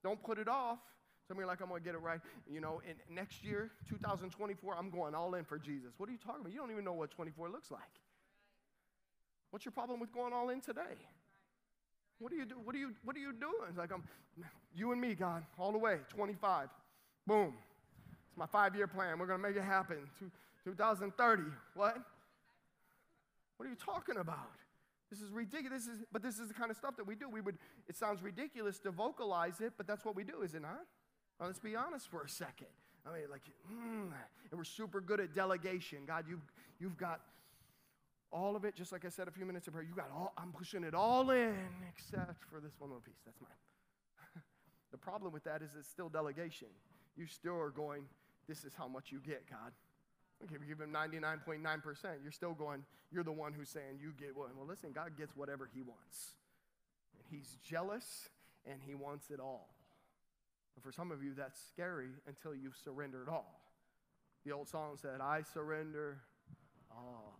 Don't 0.03 0.21
put 0.21 0.37
it 0.37 0.47
off. 0.47 0.79
Some 1.27 1.37
of 1.37 1.41
you 1.41 1.47
like, 1.47 1.61
I'm 1.61 1.69
going 1.69 1.81
to 1.81 1.85
get 1.85 1.95
it 1.95 2.01
right. 2.01 2.19
You 2.49 2.61
know, 2.61 2.81
in 2.87 3.15
next 3.15 3.43
year, 3.43 3.71
2024, 3.89 4.75
I'm 4.75 4.89
going 4.89 5.15
all 5.15 5.33
in 5.35 5.43
for 5.43 5.57
Jesus. 5.57 5.93
What 5.97 6.09
are 6.09 6.11
you 6.11 6.17
talking 6.17 6.41
about? 6.41 6.51
You 6.51 6.59
don't 6.59 6.71
even 6.71 6.83
know 6.83 6.93
what 6.93 7.11
24 7.11 7.49
looks 7.49 7.71
like. 7.71 7.81
What's 9.51 9.65
your 9.65 9.71
problem 9.71 9.99
with 9.99 10.11
going 10.11 10.33
all 10.33 10.49
in 10.49 10.61
today? 10.61 10.97
What 12.21 12.31
are 12.31 12.35
you 12.35 12.45
do? 12.45 12.55
What 12.63 12.75
are 12.75 12.77
you 12.77 12.91
What 13.03 13.15
are 13.15 13.19
you 13.19 13.33
doing? 13.33 13.67
It's 13.67 13.79
like 13.79 13.91
I'm, 13.91 14.03
you 14.75 14.91
and 14.91 15.01
me, 15.01 15.15
God, 15.15 15.43
all 15.57 15.71
the 15.71 15.79
way. 15.79 15.97
25, 16.09 16.69
boom. 17.25 17.53
It's 18.29 18.37
my 18.37 18.45
five-year 18.45 18.87
plan. 18.87 19.17
We're 19.17 19.25
gonna 19.25 19.41
make 19.41 19.55
it 19.55 19.63
happen. 19.63 19.97
2030. 20.63 21.43
What? 21.73 21.97
What 23.57 23.65
are 23.65 23.69
you 23.69 23.75
talking 23.75 24.17
about? 24.17 24.51
This 25.09 25.19
is 25.19 25.31
ridiculous. 25.31 25.85
This 25.85 25.95
is, 25.95 26.03
but 26.11 26.21
this 26.21 26.37
is 26.37 26.47
the 26.47 26.53
kind 26.53 26.69
of 26.69 26.77
stuff 26.77 26.95
that 26.97 27.07
we 27.07 27.15
do. 27.15 27.27
We 27.27 27.41
would. 27.41 27.57
It 27.89 27.97
sounds 27.97 28.21
ridiculous 28.21 28.77
to 28.79 28.91
vocalize 28.91 29.59
it, 29.59 29.73
but 29.75 29.87
that's 29.87 30.05
what 30.05 30.15
we 30.15 30.23
do, 30.23 30.43
is 30.43 30.53
it 30.53 30.61
not? 30.61 30.85
Well, 31.39 31.49
let's 31.49 31.59
be 31.59 31.75
honest 31.75 32.07
for 32.07 32.21
a 32.21 32.29
second. 32.29 32.67
I 33.05 33.13
mean, 33.13 33.23
like, 33.31 33.41
mm, 33.71 34.11
and 34.51 34.57
we're 34.57 34.63
super 34.63 35.01
good 35.01 35.19
at 35.19 35.33
delegation. 35.33 35.99
God, 36.05 36.25
you've 36.29 36.45
you've 36.79 36.97
got 36.97 37.21
all 38.31 38.55
of 38.55 38.63
it, 38.65 38.75
just 38.75 38.91
like 38.91 39.05
I 39.05 39.09
said 39.09 39.27
a 39.27 39.31
few 39.31 39.45
minutes 39.45 39.67
ago, 39.67 39.79
you 39.79 39.93
got 39.95 40.09
all, 40.11 40.33
I'm 40.37 40.51
pushing 40.51 40.83
it 40.83 40.93
all 40.93 41.29
in 41.31 41.55
except 41.89 42.43
for 42.49 42.59
this 42.59 42.73
one 42.79 42.89
little 42.89 43.01
piece. 43.01 43.19
That's 43.25 43.41
mine. 43.41 43.51
the 44.91 44.97
problem 44.97 45.33
with 45.33 45.43
that 45.43 45.61
is 45.61 45.71
it's 45.77 45.89
still 45.89 46.09
delegation. 46.09 46.69
You 47.17 47.27
still 47.27 47.59
are 47.59 47.69
going, 47.69 48.03
this 48.47 48.63
is 48.63 48.73
how 48.77 48.87
much 48.87 49.11
you 49.11 49.19
get, 49.19 49.49
God. 49.49 49.71
Okay, 50.43 50.55
we 50.59 50.65
give 50.65 50.79
him 50.79 50.91
99.9%. 50.91 51.61
You're 52.23 52.31
still 52.31 52.53
going, 52.53 52.83
you're 53.11 53.23
the 53.23 53.31
one 53.31 53.53
who's 53.53 53.69
saying 53.69 53.99
you 54.01 54.13
get 54.17 54.35
what? 54.35 54.55
Well, 54.55 54.65
listen, 54.65 54.91
God 54.91 55.17
gets 55.17 55.35
whatever 55.35 55.69
he 55.73 55.81
wants. 55.81 56.35
And 57.15 57.23
he's 57.29 57.57
jealous 57.63 58.29
and 58.65 58.79
he 58.85 58.95
wants 58.95 59.29
it 59.29 59.39
all. 59.39 59.75
And 60.75 60.83
for 60.83 60.91
some 60.91 61.11
of 61.11 61.21
you, 61.21 61.33
that's 61.35 61.59
scary 61.69 62.09
until 62.27 62.55
you've 62.55 62.77
surrendered 62.81 63.27
all. 63.29 63.61
The 64.45 64.53
old 64.53 64.69
song 64.69 64.97
said, 64.99 65.21
I 65.21 65.41
surrender 65.53 66.21
all 66.89 67.30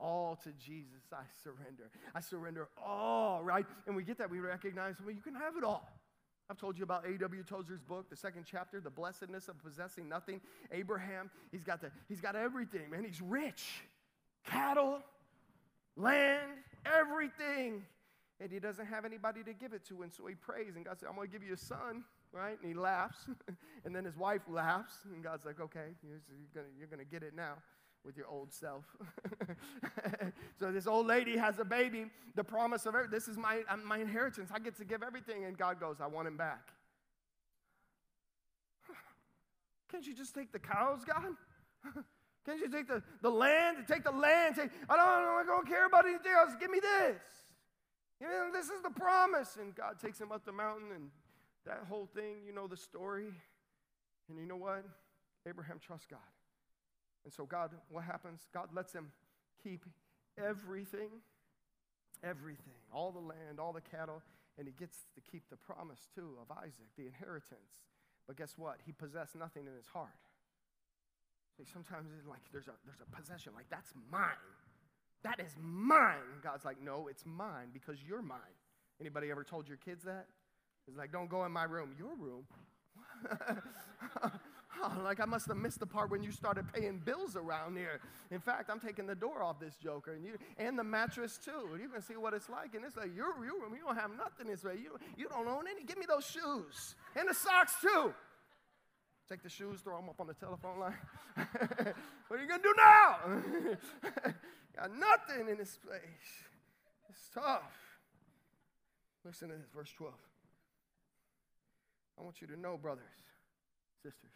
all 0.00 0.36
to 0.44 0.52
Jesus. 0.52 1.02
I 1.12 1.22
surrender. 1.42 1.90
I 2.14 2.20
surrender 2.20 2.68
all, 2.82 3.42
right? 3.42 3.66
And 3.86 3.96
we 3.96 4.02
get 4.02 4.18
that. 4.18 4.30
We 4.30 4.40
recognize, 4.40 4.96
well, 5.04 5.14
you 5.14 5.22
can 5.22 5.34
have 5.34 5.56
it 5.56 5.64
all. 5.64 5.90
I've 6.50 6.56
told 6.56 6.78
you 6.78 6.84
about 6.84 7.06
A.W. 7.06 7.42
Tozer's 7.42 7.82
book, 7.82 8.08
the 8.08 8.16
second 8.16 8.44
chapter, 8.50 8.80
The 8.80 8.90
Blessedness 8.90 9.48
of 9.48 9.62
Possessing 9.62 10.08
Nothing. 10.08 10.40
Abraham, 10.72 11.30
he's 11.52 11.62
got, 11.62 11.82
the, 11.82 11.90
he's 12.08 12.20
got 12.20 12.36
everything, 12.36 12.88
man. 12.90 13.04
He's 13.04 13.20
rich. 13.20 13.82
Cattle, 14.46 15.00
land, 15.94 16.50
everything. 16.86 17.84
And 18.40 18.50
he 18.50 18.60
doesn't 18.60 18.86
have 18.86 19.04
anybody 19.04 19.42
to 19.42 19.52
give 19.52 19.74
it 19.74 19.84
to. 19.88 20.02
And 20.02 20.12
so 20.12 20.26
he 20.26 20.36
prays, 20.36 20.76
and 20.76 20.86
God 20.86 20.98
said, 20.98 21.08
I'm 21.10 21.16
going 21.16 21.28
to 21.28 21.32
give 21.32 21.46
you 21.46 21.52
a 21.52 21.58
son, 21.58 22.04
right? 22.32 22.56
And 22.62 22.66
he 22.66 22.72
laughs. 22.72 23.26
and 23.84 23.94
then 23.94 24.06
his 24.06 24.16
wife 24.16 24.42
laughs. 24.48 24.94
And 25.12 25.22
God's 25.22 25.44
like, 25.44 25.60
okay, 25.60 25.88
you're 26.02 26.88
going 26.88 27.04
to 27.04 27.10
get 27.10 27.22
it 27.22 27.34
now 27.36 27.56
with 28.08 28.16
your 28.16 28.26
old 28.26 28.50
self. 28.54 28.86
so 30.58 30.72
this 30.72 30.86
old 30.86 31.06
lady 31.06 31.36
has 31.36 31.58
a 31.58 31.64
baby. 31.64 32.06
The 32.36 32.42
promise 32.42 32.86
of 32.86 32.94
her, 32.94 33.06
this 33.06 33.28
is 33.28 33.36
my, 33.36 33.60
my 33.84 33.98
inheritance. 33.98 34.50
I 34.50 34.60
get 34.60 34.78
to 34.78 34.84
give 34.86 35.02
everything. 35.02 35.44
And 35.44 35.58
God 35.58 35.78
goes, 35.78 35.96
I 36.00 36.06
want 36.06 36.26
him 36.26 36.38
back. 36.38 36.72
Can't 39.92 40.06
you 40.06 40.14
just 40.14 40.34
take 40.34 40.52
the 40.52 40.58
cows, 40.58 41.00
God? 41.04 41.34
Can't 42.46 42.58
you 42.58 42.70
take 42.70 42.88
the, 42.88 43.02
the 43.20 43.28
land? 43.28 43.84
Take 43.86 44.04
the 44.04 44.10
land. 44.10 44.56
Take, 44.56 44.70
I 44.88 44.96
don't, 44.96 45.06
I 45.06 45.42
don't 45.46 45.68
care 45.68 45.84
about 45.84 46.06
anything 46.06 46.32
else. 46.32 46.52
Give 46.58 46.70
me 46.70 46.80
this. 46.80 47.20
You 48.22 48.26
know, 48.26 48.48
this 48.54 48.70
is 48.70 48.80
the 48.82 48.90
promise. 48.90 49.58
And 49.60 49.74
God 49.74 50.00
takes 50.00 50.18
him 50.18 50.32
up 50.32 50.46
the 50.46 50.52
mountain 50.52 50.92
and 50.94 51.10
that 51.66 51.84
whole 51.90 52.08
thing, 52.14 52.36
you 52.46 52.54
know 52.54 52.66
the 52.66 52.78
story. 52.78 53.34
And 54.30 54.38
you 54.38 54.46
know 54.46 54.56
what? 54.56 54.82
Abraham 55.46 55.78
trusts 55.78 56.06
God. 56.10 56.20
And 57.24 57.32
so, 57.32 57.44
God, 57.44 57.70
what 57.90 58.04
happens? 58.04 58.46
God 58.52 58.68
lets 58.74 58.92
him 58.92 59.12
keep 59.62 59.84
everything, 60.38 61.10
everything, 62.22 62.80
all 62.92 63.12
the 63.12 63.20
land, 63.20 63.60
all 63.60 63.72
the 63.72 63.80
cattle, 63.80 64.22
and 64.56 64.66
he 64.66 64.72
gets 64.72 65.06
to 65.14 65.20
keep 65.20 65.48
the 65.50 65.56
promise 65.56 66.08
too 66.14 66.36
of 66.40 66.56
Isaac, 66.56 66.88
the 66.96 67.06
inheritance. 67.06 67.84
But 68.26 68.36
guess 68.36 68.54
what? 68.56 68.78
He 68.84 68.92
possessed 68.92 69.34
nothing 69.34 69.66
in 69.66 69.74
his 69.74 69.86
heart. 69.86 70.10
Sometimes 71.72 72.10
it's 72.16 72.28
like 72.28 72.40
there's 72.52 72.68
a, 72.68 72.74
there's 72.84 73.00
a 73.00 73.16
possession, 73.16 73.52
like 73.54 73.68
that's 73.68 73.92
mine. 74.12 74.30
That 75.24 75.40
is 75.40 75.56
mine. 75.60 76.38
God's 76.42 76.64
like, 76.64 76.80
no, 76.80 77.08
it's 77.08 77.24
mine 77.26 77.70
because 77.72 77.98
you're 78.06 78.22
mine. 78.22 78.38
Anybody 79.00 79.30
ever 79.30 79.42
told 79.42 79.66
your 79.66 79.76
kids 79.78 80.04
that? 80.04 80.26
It's 80.86 80.96
like, 80.96 81.10
don't 81.10 81.28
go 81.28 81.44
in 81.44 81.52
my 81.52 81.64
room. 81.64 81.94
Your 81.98 82.14
room? 82.14 82.44
Like 85.02 85.20
I 85.20 85.24
must 85.24 85.46
have 85.48 85.56
missed 85.56 85.80
the 85.80 85.86
part 85.86 86.10
when 86.10 86.22
you 86.22 86.32
started 86.32 86.70
paying 86.72 86.98
bills 86.98 87.36
around 87.36 87.76
here. 87.76 88.00
In 88.30 88.40
fact, 88.40 88.70
I'm 88.70 88.80
taking 88.80 89.06
the 89.06 89.14
door 89.14 89.42
off 89.42 89.58
this 89.60 89.76
joker 89.76 90.14
and 90.14 90.24
you 90.24 90.36
and 90.58 90.78
the 90.78 90.84
mattress 90.84 91.38
too. 91.42 91.78
You 91.80 91.88
can 91.88 92.02
see 92.02 92.16
what 92.16 92.34
it's 92.34 92.48
like. 92.48 92.74
And 92.74 92.84
it's 92.84 92.96
like 92.96 93.14
your 93.14 93.34
room, 93.34 93.74
you 93.74 93.84
don't 93.84 93.96
have 93.96 94.10
nothing 94.16 94.48
this 94.48 94.64
way. 94.64 94.74
You, 94.82 94.98
you 95.16 95.28
don't 95.28 95.48
own 95.48 95.64
any. 95.70 95.84
Give 95.84 95.98
me 95.98 96.06
those 96.08 96.26
shoes. 96.26 96.94
And 97.16 97.28
the 97.28 97.34
socks 97.34 97.74
too. 97.80 98.12
Take 99.28 99.42
the 99.42 99.50
shoes, 99.50 99.80
throw 99.80 99.96
them 99.96 100.08
up 100.08 100.20
on 100.20 100.26
the 100.26 100.34
telephone 100.34 100.80
line. 100.80 100.94
what 102.28 102.38
are 102.38 102.42
you 102.42 102.48
gonna 102.48 102.62
do 102.62 102.74
now? 102.76 103.16
Got 104.76 104.90
nothing 104.96 105.48
in 105.50 105.58
this 105.58 105.76
place. 105.76 106.00
It's 107.10 107.30
tough. 107.34 107.62
Listen 109.24 109.48
to 109.48 109.54
this, 109.54 109.66
verse 109.74 109.92
12. 109.96 110.14
I 112.18 112.22
want 112.22 112.40
you 112.40 112.46
to 112.48 112.58
know, 112.58 112.76
brothers, 112.76 113.04
sisters, 114.02 114.32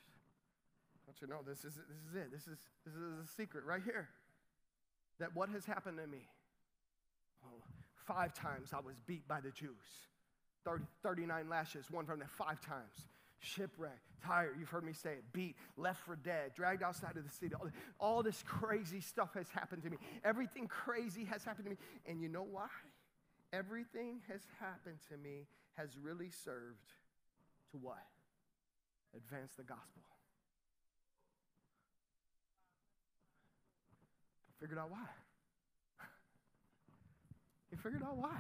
want 1.07 1.21
you 1.21 1.27
know 1.29 1.41
this 1.47 1.65
is, 1.65 1.75
this 1.75 2.03
is 2.11 2.15
it. 2.17 2.33
This 2.33 2.47
is, 2.47 2.59
this 2.85 2.95
is 2.95 3.25
a 3.25 3.29
secret 3.37 3.65
right 3.65 3.83
here. 3.85 4.09
That 5.19 5.35
what 5.35 5.49
has 5.51 5.65
happened 5.65 5.99
to 5.99 6.07
me? 6.07 6.27
Well, 7.43 7.61
five 8.07 8.35
times 8.35 8.71
I 8.73 8.81
was 8.81 8.97
beat 9.07 9.27
by 9.29 9.41
the 9.41 9.51
Jews. 9.51 10.09
30, 10.65 10.85
39 11.03 11.49
lashes, 11.49 11.91
one 11.91 12.07
from 12.07 12.21
them, 12.21 12.29
five 12.29 12.61
times. 12.61 13.09
Shipwrecked, 13.41 14.07
tired, 14.25 14.55
you've 14.59 14.69
heard 14.69 14.85
me 14.85 14.93
say 14.93 15.15
it, 15.15 15.25
beat, 15.33 15.57
left 15.77 16.05
for 16.05 16.15
dead, 16.15 16.53
dragged 16.55 16.83
outside 16.83 17.17
of 17.17 17.25
the 17.25 17.31
city. 17.31 17.55
All, 17.55 17.69
all 17.99 18.23
this 18.23 18.45
crazy 18.47 19.01
stuff 19.01 19.35
has 19.35 19.49
happened 19.51 19.83
to 19.83 19.91
me. 19.91 19.97
Everything 20.25 20.69
crazy 20.69 21.25
has 21.25 21.43
happened 21.43 21.65
to 21.65 21.71
me. 21.71 21.77
And 22.07 22.21
you 22.21 22.29
know 22.29 22.47
why? 22.49 22.69
Everything 23.53 24.21
has 24.29 24.41
happened 24.61 24.99
to 25.11 25.17
me 25.17 25.47
has 25.75 25.91
really 26.01 26.31
served 26.45 26.93
to 27.73 27.79
what? 27.79 28.07
Advance 29.17 29.53
the 29.57 29.65
gospel. 29.65 30.03
Figured 34.63 34.79
out 34.79 34.93
why. 34.93 35.11
You 37.73 37.79
figured 37.83 38.05
out 38.05 38.17
why. 38.17 38.39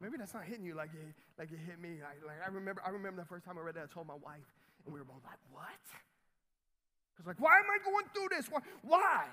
Maybe 0.00 0.16
that's 0.16 0.32
not 0.32 0.44
hitting 0.44 0.64
you 0.64 0.74
like 0.74 0.88
it, 0.94 1.04
like 1.38 1.52
it 1.52 1.60
hit 1.60 1.78
me. 1.78 2.00
Like, 2.00 2.24
like 2.26 2.40
I 2.40 2.48
remember, 2.48 2.80
I 2.80 2.88
remember 2.88 3.20
the 3.20 3.28
first 3.28 3.44
time 3.44 3.58
I 3.58 3.60
read 3.60 3.74
that. 3.74 3.84
I 3.84 3.92
told 3.92 4.06
my 4.06 4.16
wife, 4.24 4.48
and 4.86 4.94
we 4.94 4.98
were 4.98 5.04
both 5.04 5.20
like, 5.22 5.38
"What?" 5.52 5.84
I 5.92 7.18
was 7.18 7.26
like, 7.26 7.38
"Why 7.38 7.60
am 7.60 7.68
I 7.68 7.78
going 7.84 8.06
through 8.14 8.34
this? 8.34 8.48
Why? 8.48 8.60
Why? 8.80 9.26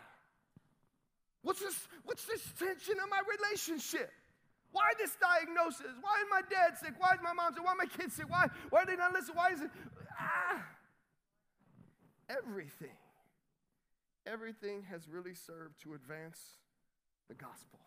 What's 1.42 1.62
this? 1.62 1.88
What's 2.04 2.26
this 2.26 2.44
tension 2.60 3.00
in 3.02 3.10
my 3.10 3.22
relationship? 3.24 4.12
Why 4.74 4.92
this 5.00 5.16
diagnosis? 5.16 5.96
Why 6.02 6.20
is 6.20 6.28
my 6.30 6.42
dad 6.44 6.78
sick? 6.78 6.94
Why 7.00 7.14
is 7.16 7.22
my 7.24 7.32
mom 7.32 7.54
sick? 7.54 7.64
Why 7.64 7.72
are 7.72 7.80
my 7.80 7.88
kids 7.88 8.16
sick? 8.16 8.30
Why, 8.30 8.48
why 8.70 8.84
are 8.84 8.86
they 8.86 8.98
not 8.98 9.14
listening? 9.14 9.38
Why 9.38 9.52
is 9.54 9.62
it? 9.62 9.72
Ah. 10.20 10.62
Everything. 12.28 12.98
Everything 14.32 14.84
has 14.90 15.08
really 15.08 15.34
served 15.34 15.82
to 15.84 15.94
advance 15.94 16.40
the 17.28 17.34
gospel. 17.34 17.80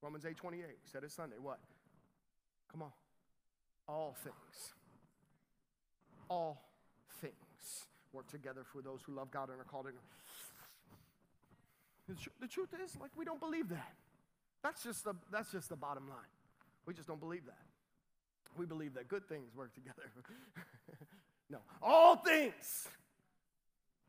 Romans 0.00 0.24
8 0.24 0.36
28 0.36 0.64
we 0.66 0.74
said 0.90 1.04
it 1.04 1.12
Sunday. 1.12 1.36
What? 1.40 1.58
Come 2.70 2.82
on. 2.82 2.92
All 3.88 4.16
things. 4.22 4.72
All 6.28 6.62
things 7.20 7.86
work 8.12 8.28
together 8.28 8.62
for 8.64 8.80
those 8.80 9.00
who 9.06 9.12
love 9.14 9.30
God 9.30 9.50
and 9.50 9.60
are 9.60 9.64
called 9.64 9.86
in. 9.86 9.92
The, 12.08 12.14
the 12.40 12.48
truth 12.48 12.74
is, 12.84 12.96
like, 13.00 13.10
we 13.16 13.24
don't 13.24 13.40
believe 13.40 13.68
that. 13.68 13.94
That's 14.62 14.82
just 14.82 15.04
the, 15.04 15.14
that's 15.30 15.52
just 15.52 15.68
the 15.68 15.76
bottom 15.76 16.08
line. 16.08 16.18
We 16.86 16.94
just 16.94 17.08
don't 17.08 17.20
believe 17.20 17.44
that. 17.46 17.66
We 18.56 18.66
believe 18.66 18.94
that 18.94 19.08
good 19.08 19.28
things 19.28 19.54
work 19.54 19.72
together. 19.74 20.10
no, 21.50 21.58
all 21.82 22.16
things. 22.16 22.88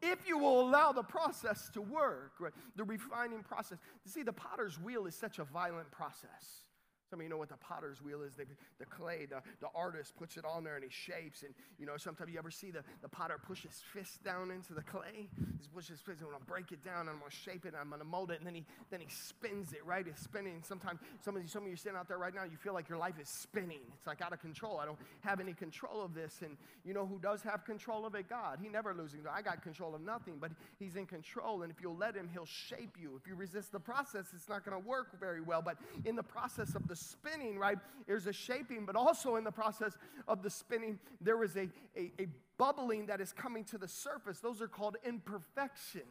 If 0.05 0.27
you 0.27 0.37
will 0.37 0.59
allow 0.59 0.91
the 0.91 1.01
process 1.01 1.69
to 1.73 1.81
work, 1.81 2.33
right, 2.39 2.51
the 2.75 2.83
refining 2.83 3.41
process. 3.41 3.77
You 4.03 4.11
see, 4.11 4.23
the 4.23 4.33
potter's 4.33 4.77
wheel 4.77 5.05
is 5.05 5.15
such 5.15 5.39
a 5.39 5.45
violent 5.45 5.89
process. 5.91 6.65
Some 7.13 7.19
of 7.19 7.25
you 7.25 7.29
know 7.29 7.37
what 7.37 7.49
the 7.49 7.57
potter's 7.57 8.01
wheel 8.01 8.23
is. 8.23 8.33
The 8.33 8.85
clay, 8.87 9.27
the, 9.29 9.43
the 9.61 9.67
artist 9.75 10.15
puts 10.17 10.35
it 10.35 10.45
on 10.45 10.63
there 10.63 10.73
and 10.73 10.83
he 10.83 10.89
shapes. 10.89 11.43
And, 11.43 11.53
you 11.77 11.85
know, 11.85 11.95
sometimes 11.95 12.31
you 12.31 12.39
ever 12.39 12.49
see 12.49 12.71
the, 12.71 12.83
the 13.03 13.07
potter 13.07 13.37
push 13.37 13.61
his 13.61 13.83
fist 13.93 14.23
down 14.23 14.49
into 14.49 14.73
the 14.73 14.81
clay? 14.81 15.29
He 15.37 15.67
pushes 15.71 15.89
his 15.89 16.01
fist, 16.01 16.21
and 16.21 16.29
I'm 16.29 16.31
going 16.31 16.41
to 16.41 16.49
break 16.49 16.71
it 16.71 16.83
down, 16.83 17.01
and 17.01 17.11
I'm 17.11 17.19
going 17.19 17.29
to 17.29 17.37
shape 17.37 17.65
it, 17.65 17.67
and 17.67 17.77
I'm 17.77 17.89
going 17.89 18.01
to 18.01 18.07
mold 18.07 18.31
it. 18.31 18.39
And 18.39 18.47
then 18.47 18.55
he, 18.55 18.65
then 18.89 18.99
he 18.99 19.05
spins 19.09 19.73
it, 19.73 19.85
right? 19.85 20.07
It's 20.07 20.23
spinning. 20.23 20.63
Sometimes, 20.65 21.01
some 21.21 21.35
of, 21.35 21.43
you, 21.43 21.47
some 21.47 21.61
of 21.61 21.69
you 21.69 21.75
sitting 21.75 21.95
out 21.95 22.07
there 22.07 22.17
right 22.17 22.33
now, 22.33 22.45
you 22.45 22.57
feel 22.57 22.73
like 22.73 22.89
your 22.89 22.97
life 22.97 23.19
is 23.21 23.29
spinning. 23.29 23.81
It's 23.95 24.07
like 24.07 24.23
out 24.23 24.33
of 24.33 24.41
control. 24.41 24.79
I 24.79 24.85
don't 24.87 24.97
have 25.21 25.39
any 25.39 25.53
control 25.53 26.01
of 26.01 26.15
this. 26.15 26.41
And 26.41 26.57
you 26.83 26.95
know 26.95 27.05
who 27.05 27.19
does 27.19 27.43
have 27.43 27.63
control 27.63 28.07
of 28.07 28.15
it? 28.15 28.27
God. 28.27 28.57
He 28.59 28.69
never 28.69 28.91
loses. 28.95 29.19
I 29.31 29.43
got 29.43 29.61
control 29.61 29.93
of 29.93 30.01
nothing, 30.01 30.39
but 30.41 30.49
he's 30.79 30.95
in 30.95 31.05
control. 31.05 31.61
And 31.61 31.71
if 31.71 31.79
you'll 31.79 31.95
let 31.95 32.15
him, 32.15 32.27
he'll 32.33 32.47
shape 32.47 32.97
you. 32.99 33.19
If 33.21 33.27
you 33.27 33.35
resist 33.35 33.71
the 33.71 33.79
process, 33.79 34.25
it's 34.35 34.49
not 34.49 34.65
going 34.65 34.81
to 34.81 34.87
work 34.87 35.19
very 35.19 35.41
well. 35.41 35.61
But 35.61 35.77
in 36.05 36.15
the 36.15 36.23
process 36.23 36.73
of 36.73 36.87
the 36.87 36.95
spinning, 37.03 37.57
right, 37.57 37.77
there's 38.07 38.27
a 38.27 38.33
shaping, 38.33 38.85
but 38.85 38.95
also 38.95 39.35
in 39.35 39.43
the 39.43 39.51
process 39.51 39.97
of 40.27 40.41
the 40.41 40.49
spinning, 40.49 40.99
there 41.21 41.43
is 41.43 41.55
a, 41.55 41.69
a, 41.97 42.11
a 42.19 42.27
bubbling 42.57 43.05
that 43.07 43.21
is 43.21 43.31
coming 43.31 43.63
to 43.65 43.77
the 43.77 43.87
surface. 43.87 44.39
Those 44.39 44.61
are 44.61 44.67
called 44.67 44.97
imperfections. 45.05 46.05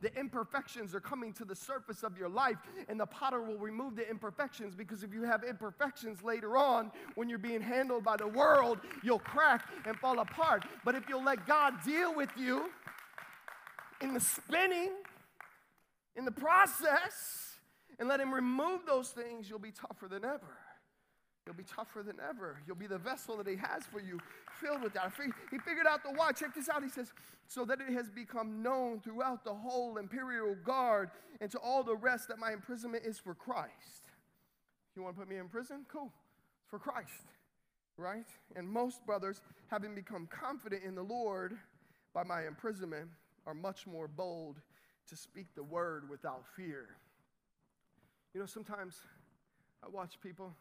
The 0.00 0.14
imperfections 0.18 0.94
are 0.94 1.00
coming 1.00 1.32
to 1.34 1.44
the 1.44 1.54
surface 1.54 2.02
of 2.02 2.18
your 2.18 2.28
life, 2.28 2.56
and 2.88 3.00
the 3.00 3.06
potter 3.06 3.40
will 3.40 3.56
remove 3.56 3.96
the 3.96 4.08
imperfections 4.08 4.74
because 4.74 5.02
if 5.02 5.14
you 5.14 5.22
have 5.22 5.42
imperfections 5.42 6.22
later 6.22 6.56
on, 6.58 6.92
when 7.14 7.30
you're 7.30 7.38
being 7.38 7.62
handled 7.62 8.04
by 8.04 8.16
the 8.16 8.26
world, 8.26 8.78
you'll 9.02 9.18
crack 9.18 9.66
and 9.86 9.96
fall 9.98 10.18
apart. 10.18 10.64
But 10.84 10.94
if 10.96 11.08
you'll 11.08 11.24
let 11.24 11.46
God 11.46 11.74
deal 11.84 12.14
with 12.14 12.28
you 12.36 12.70
in 14.02 14.12
the 14.12 14.20
spinning, 14.20 14.92
in 16.14 16.24
the 16.26 16.30
process, 16.30 17.45
and 17.98 18.08
let 18.08 18.20
Him 18.20 18.32
remove 18.32 18.86
those 18.86 19.10
things, 19.10 19.48
you'll 19.48 19.58
be 19.58 19.72
tougher 19.72 20.08
than 20.08 20.24
ever. 20.24 20.58
You'll 21.46 21.54
be 21.54 21.64
tougher 21.64 22.02
than 22.02 22.16
ever. 22.28 22.58
You'll 22.66 22.76
be 22.76 22.88
the 22.88 22.98
vessel 22.98 23.36
that 23.36 23.46
He 23.46 23.56
has 23.56 23.84
for 23.84 24.00
you, 24.00 24.18
filled 24.60 24.82
with 24.82 24.94
that. 24.94 25.12
He 25.50 25.58
figured 25.58 25.86
out 25.86 26.02
the 26.02 26.10
why. 26.10 26.32
Check 26.32 26.54
this 26.54 26.68
out. 26.68 26.82
He 26.82 26.88
says, 26.88 27.12
so 27.46 27.64
that 27.64 27.80
it 27.80 27.92
has 27.92 28.10
become 28.10 28.62
known 28.62 29.00
throughout 29.00 29.44
the 29.44 29.54
whole 29.54 29.98
imperial 29.98 30.56
guard 30.64 31.10
and 31.40 31.50
to 31.52 31.58
all 31.58 31.84
the 31.84 31.94
rest 31.94 32.28
that 32.28 32.38
my 32.38 32.52
imprisonment 32.52 33.04
is 33.06 33.18
for 33.18 33.34
Christ. 33.34 34.10
You 34.96 35.02
want 35.02 35.14
to 35.14 35.20
put 35.20 35.28
me 35.28 35.36
in 35.36 35.48
prison? 35.48 35.84
Cool. 35.88 36.10
It's 36.58 36.68
for 36.68 36.78
Christ, 36.78 37.28
right? 37.96 38.26
And 38.56 38.68
most 38.68 39.06
brothers, 39.06 39.40
having 39.68 39.94
become 39.94 40.26
confident 40.26 40.82
in 40.82 40.94
the 40.94 41.02
Lord 41.02 41.56
by 42.12 42.24
my 42.24 42.46
imprisonment, 42.46 43.10
are 43.46 43.54
much 43.54 43.86
more 43.86 44.08
bold 44.08 44.56
to 45.08 45.16
speak 45.16 45.46
the 45.54 45.62
word 45.62 46.08
without 46.08 46.44
fear. 46.56 46.96
You 48.36 48.40
know, 48.40 48.46
sometimes 48.46 48.96
I 49.82 49.88
watch 49.88 50.20
people. 50.22 50.52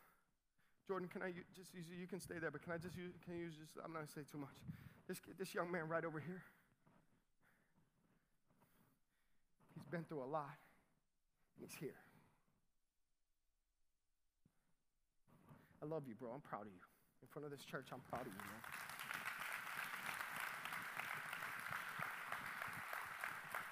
Jordan, 0.87 1.09
can 1.09 1.21
I 1.21 1.33
just 1.53 1.73
use 1.73 1.83
you? 1.91 1.99
You 1.99 2.07
can 2.07 2.21
stay 2.21 2.35
there, 2.39 2.49
but 2.49 2.63
can 2.63 2.71
I 2.71 2.77
just 2.77 2.95
use, 2.95 3.11
can 3.25 3.35
you 3.35 3.41
use 3.41 3.53
just, 3.59 3.73
I'm 3.83 3.91
not 3.91 3.99
going 3.99 4.07
to 4.07 4.13
say 4.13 4.21
too 4.31 4.37
much. 4.37 4.55
This, 5.09 5.19
this 5.37 5.53
young 5.53 5.69
man 5.69 5.89
right 5.89 6.05
over 6.05 6.21
here, 6.21 6.41
he's 9.73 9.83
been 9.87 10.05
through 10.05 10.23
a 10.23 10.31
lot. 10.31 10.55
He's 11.59 11.75
here. 11.77 11.99
I 15.83 15.85
love 15.85 16.03
you, 16.07 16.15
bro. 16.15 16.29
I'm 16.33 16.39
proud 16.39 16.61
of 16.61 16.67
you. 16.67 16.79
In 17.23 17.27
front 17.27 17.43
of 17.43 17.51
this 17.51 17.65
church, 17.65 17.87
I'm 17.91 17.99
proud 18.09 18.21
of 18.21 18.27
you, 18.27 18.39
man. 18.39 18.61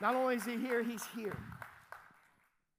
Not 0.01 0.15
only 0.15 0.35
is 0.35 0.43
he 0.43 0.57
here, 0.57 0.83
he's 0.83 1.05
here. 1.15 1.37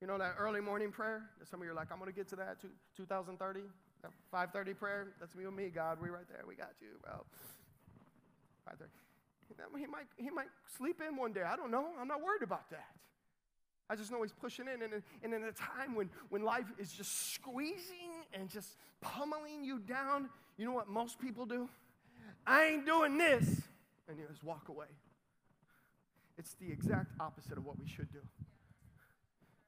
You 0.01 0.07
know 0.07 0.17
that 0.17 0.35
early 0.37 0.61
morning 0.61 0.91
prayer? 0.91 1.23
Some 1.49 1.61
of 1.61 1.65
you 1.65 1.71
are 1.71 1.75
like, 1.75 1.91
I'm 1.91 1.99
going 1.99 2.11
to 2.11 2.15
get 2.15 2.27
to 2.29 2.35
that 2.35 2.57
2030, 2.97 3.59
530 4.31 4.73
prayer. 4.73 5.07
That's 5.19 5.35
me 5.35 5.45
and 5.45 5.55
me, 5.55 5.69
God. 5.73 5.99
We 6.01 6.09
right 6.09 6.27
there. 6.29 6.43
We 6.47 6.55
got 6.55 6.71
you, 6.81 6.89
bro. 7.01 7.23
530. 8.65 8.91
He 9.79 9.87
might, 9.87 10.07
he 10.17 10.29
might 10.29 10.49
sleep 10.77 11.01
in 11.07 11.15
one 11.15 11.31
day. 11.31 11.43
I 11.43 11.55
don't 11.55 11.71
know. 11.71 11.87
I'm 11.99 12.07
not 12.07 12.21
worried 12.21 12.41
about 12.43 12.69
that. 12.71 12.87
I 13.89 13.95
just 13.95 14.11
know 14.11 14.21
he's 14.21 14.33
pushing 14.33 14.65
in. 14.67 14.81
And, 14.81 15.01
and 15.23 15.33
in 15.33 15.43
a 15.43 15.51
time 15.51 15.95
when, 15.95 16.09
when 16.29 16.43
life 16.43 16.65
is 16.77 16.91
just 16.91 17.33
squeezing 17.33 18.25
and 18.33 18.49
just 18.49 18.75
pummeling 19.01 19.63
you 19.63 19.79
down, 19.79 20.29
you 20.57 20.65
know 20.65 20.71
what 20.71 20.89
most 20.89 21.19
people 21.19 21.45
do? 21.45 21.69
I 22.45 22.65
ain't 22.65 22.85
doing 22.85 23.17
this. 23.17 23.61
And 24.07 24.17
you 24.17 24.25
just 24.29 24.43
walk 24.43 24.69
away. 24.69 24.87
It's 26.37 26.53
the 26.55 26.71
exact 26.71 27.11
opposite 27.19 27.57
of 27.57 27.65
what 27.65 27.79
we 27.79 27.87
should 27.87 28.11
do. 28.11 28.19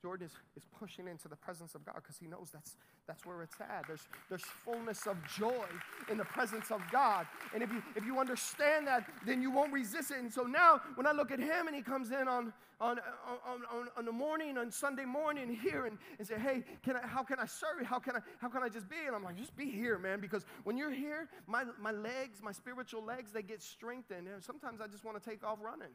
Jordan 0.01 0.27
is, 0.27 0.33
is 0.55 0.63
pushing 0.79 1.07
into 1.07 1.27
the 1.27 1.35
presence 1.35 1.73
of 1.73 1.83
God 1.83 1.95
because 1.95 2.17
he 2.17 2.27
knows 2.27 2.49
that's, 2.53 2.75
that's 3.07 3.25
where 3.25 3.41
it's 3.41 3.59
at. 3.59 3.85
There's, 3.87 4.07
there's 4.29 4.43
fullness 4.43 5.07
of 5.07 5.17
joy 5.27 5.65
in 6.11 6.17
the 6.17 6.25
presence 6.25 6.71
of 6.71 6.81
God. 6.91 7.25
And 7.53 7.63
if 7.63 7.71
you, 7.71 7.81
if 7.95 8.05
you 8.05 8.19
understand 8.19 8.85
that, 8.87 9.09
then 9.25 9.41
you 9.41 9.49
won't 9.49 9.73
resist 9.73 10.11
it. 10.11 10.19
And 10.19 10.31
so 10.31 10.43
now, 10.43 10.81
when 10.95 11.07
I 11.07 11.11
look 11.11 11.31
at 11.31 11.39
him 11.39 11.67
and 11.67 11.75
he 11.75 11.81
comes 11.81 12.11
in 12.11 12.27
on, 12.27 12.53
on, 12.79 12.99
on, 13.45 13.61
on, 13.73 13.87
on 13.97 14.05
the 14.05 14.11
morning, 14.11 14.57
on 14.57 14.71
Sunday 14.71 15.05
morning 15.05 15.57
here 15.61 15.87
and, 15.87 15.97
and 16.19 16.27
say, 16.27 16.37
hey, 16.37 16.63
can 16.83 16.95
I, 16.95 17.07
how 17.07 17.23
can 17.23 17.39
I 17.39 17.45
serve 17.45 17.79
you? 17.79 17.85
How 17.85 17.97
can 17.97 18.17
I, 18.17 18.19
how 18.39 18.49
can 18.49 18.61
I 18.61 18.69
just 18.69 18.87
be? 18.87 18.97
And 19.07 19.15
I'm 19.15 19.23
like, 19.23 19.35
just 19.35 19.55
be 19.55 19.69
here, 19.71 19.97
man. 19.97 20.19
Because 20.19 20.45
when 20.63 20.77
you're 20.77 20.91
here, 20.91 21.27
my, 21.47 21.63
my 21.81 21.91
legs, 21.91 22.39
my 22.43 22.51
spiritual 22.51 23.03
legs, 23.03 23.31
they 23.31 23.41
get 23.41 23.63
strengthened. 23.63 24.27
And 24.27 24.43
sometimes 24.43 24.79
I 24.79 24.87
just 24.87 25.03
want 25.03 25.21
to 25.21 25.27
take 25.27 25.43
off 25.43 25.57
running. 25.59 25.93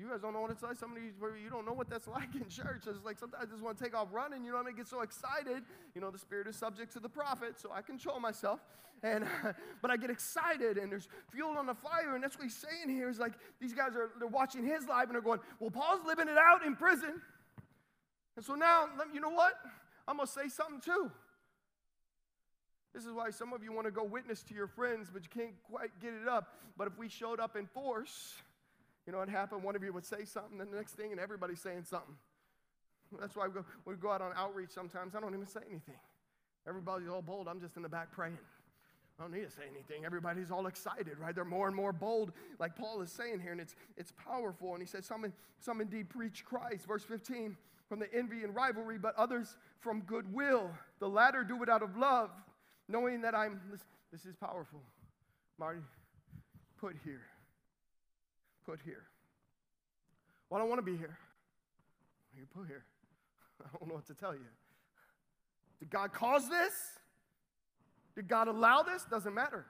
You 0.00 0.08
guys 0.08 0.22
don't 0.22 0.32
know 0.32 0.40
what 0.40 0.50
it's 0.50 0.62
like. 0.62 0.76
Some 0.76 0.92
of 0.92 0.98
you, 0.98 1.12
you 1.44 1.50
don't 1.50 1.66
know 1.66 1.74
what 1.74 1.90
that's 1.90 2.08
like 2.18 2.34
in 2.34 2.48
church. 2.48 2.84
It's 2.86 3.04
like 3.04 3.18
sometimes 3.18 3.44
I 3.46 3.50
just 3.50 3.62
want 3.62 3.76
to 3.76 3.84
take 3.84 3.94
off 3.94 4.08
running. 4.12 4.44
You 4.44 4.52
know 4.52 4.56
what 4.56 4.64
I 4.64 4.68
mean? 4.68 4.76
Get 4.76 4.88
so 4.88 5.02
excited. 5.02 5.62
You 5.94 6.00
know, 6.00 6.10
the 6.10 6.18
spirit 6.18 6.46
is 6.46 6.56
subject 6.56 6.94
to 6.94 7.00
the 7.00 7.08
prophet, 7.08 7.60
so 7.60 7.70
I 7.70 7.82
control 7.82 8.18
myself. 8.18 8.60
And 9.02 9.26
but 9.82 9.90
I 9.90 9.98
get 9.98 10.08
excited, 10.08 10.78
and 10.78 10.90
there's 10.90 11.06
fuel 11.30 11.58
on 11.58 11.66
the 11.66 11.74
fire, 11.74 12.14
and 12.14 12.24
that's 12.24 12.36
what 12.38 12.44
he's 12.44 12.56
saying 12.56 12.88
here. 12.88 13.10
Is 13.10 13.18
like 13.18 13.34
these 13.60 13.74
guys 13.74 13.94
are 13.94 14.10
they're 14.18 14.26
watching 14.26 14.64
his 14.64 14.88
life, 14.88 15.04
and 15.04 15.14
they're 15.14 15.20
going, 15.20 15.40
"Well, 15.58 15.70
Paul's 15.70 16.06
living 16.06 16.28
it 16.28 16.38
out 16.38 16.64
in 16.64 16.76
prison." 16.76 17.20
And 18.36 18.44
so 18.44 18.54
now, 18.54 18.86
you 19.12 19.20
know 19.20 19.28
what? 19.28 19.52
I'm 20.08 20.16
gonna 20.16 20.26
say 20.26 20.48
something 20.48 20.80
too. 20.80 21.10
This 22.94 23.04
is 23.04 23.12
why 23.12 23.30
some 23.30 23.52
of 23.52 23.62
you 23.62 23.72
want 23.72 23.86
to 23.86 23.90
go 23.90 24.02
witness 24.02 24.42
to 24.44 24.54
your 24.54 24.66
friends, 24.66 25.08
but 25.12 25.22
you 25.22 25.28
can't 25.28 25.54
quite 25.70 25.90
get 26.00 26.14
it 26.14 26.26
up. 26.26 26.56
But 26.76 26.88
if 26.88 26.98
we 26.98 27.08
showed 27.08 27.38
up 27.38 27.54
in 27.54 27.66
force, 27.66 28.34
you 29.10 29.12
know 29.12 29.18
what 29.18 29.28
happened? 29.28 29.64
One 29.64 29.74
of 29.74 29.82
you 29.82 29.92
would 29.92 30.04
say 30.04 30.24
something, 30.24 30.56
then 30.56 30.70
the 30.70 30.76
next 30.76 30.92
thing, 30.92 31.10
and 31.10 31.20
everybody's 31.20 31.60
saying 31.60 31.82
something. 31.82 32.14
That's 33.18 33.34
why 33.34 33.48
we 33.48 33.54
go, 33.54 33.64
we 33.84 33.96
go 33.96 34.12
out 34.12 34.22
on 34.22 34.30
outreach 34.36 34.70
sometimes. 34.70 35.16
I 35.16 35.20
don't 35.20 35.34
even 35.34 35.48
say 35.48 35.62
anything. 35.68 35.96
Everybody's 36.64 37.08
all 37.08 37.20
bold. 37.20 37.48
I'm 37.48 37.60
just 37.60 37.76
in 37.76 37.82
the 37.82 37.88
back 37.88 38.12
praying. 38.12 38.38
I 39.18 39.22
don't 39.24 39.32
need 39.32 39.46
to 39.46 39.50
say 39.50 39.64
anything. 39.68 40.04
Everybody's 40.04 40.52
all 40.52 40.68
excited, 40.68 41.18
right? 41.18 41.34
They're 41.34 41.44
more 41.44 41.66
and 41.66 41.74
more 41.74 41.92
bold, 41.92 42.30
like 42.60 42.76
Paul 42.76 43.02
is 43.02 43.10
saying 43.10 43.40
here, 43.40 43.50
and 43.50 43.60
it's, 43.60 43.74
it's 43.96 44.12
powerful. 44.12 44.74
And 44.74 44.80
he 44.80 44.86
says, 44.86 45.06
some, 45.06 45.26
some 45.58 45.80
indeed 45.80 46.08
preach 46.08 46.44
Christ. 46.44 46.86
Verse 46.86 47.02
15, 47.02 47.56
from 47.88 47.98
the 47.98 48.14
envy 48.14 48.44
and 48.44 48.54
rivalry, 48.54 48.96
but 48.96 49.16
others 49.16 49.56
from 49.80 50.02
goodwill. 50.02 50.70
The 51.00 51.08
latter 51.08 51.42
do 51.42 51.60
it 51.64 51.68
out 51.68 51.82
of 51.82 51.96
love, 51.96 52.30
knowing 52.88 53.22
that 53.22 53.34
I'm, 53.34 53.60
this, 53.72 53.80
this 54.12 54.24
is 54.24 54.36
powerful. 54.36 54.78
Marty, 55.58 55.80
put 56.78 56.94
here 57.04 57.22
put 58.70 58.80
here. 58.84 59.02
Well, 60.48 60.58
I 60.58 60.62
don't 60.62 60.68
want 60.68 60.78
to 60.78 60.90
be 60.90 60.96
here. 60.96 61.18
You 62.36 62.44
put 62.54 62.68
here. 62.68 62.84
I 63.64 63.78
don't 63.78 63.88
know 63.88 63.96
what 63.96 64.06
to 64.06 64.14
tell 64.14 64.32
you. 64.32 64.46
Did 65.80 65.90
God 65.90 66.12
cause 66.12 66.48
this? 66.48 66.72
Did 68.14 68.28
God 68.28 68.46
allow 68.46 68.82
this? 68.82 69.04
Doesn't 69.10 69.34
matter. 69.34 69.66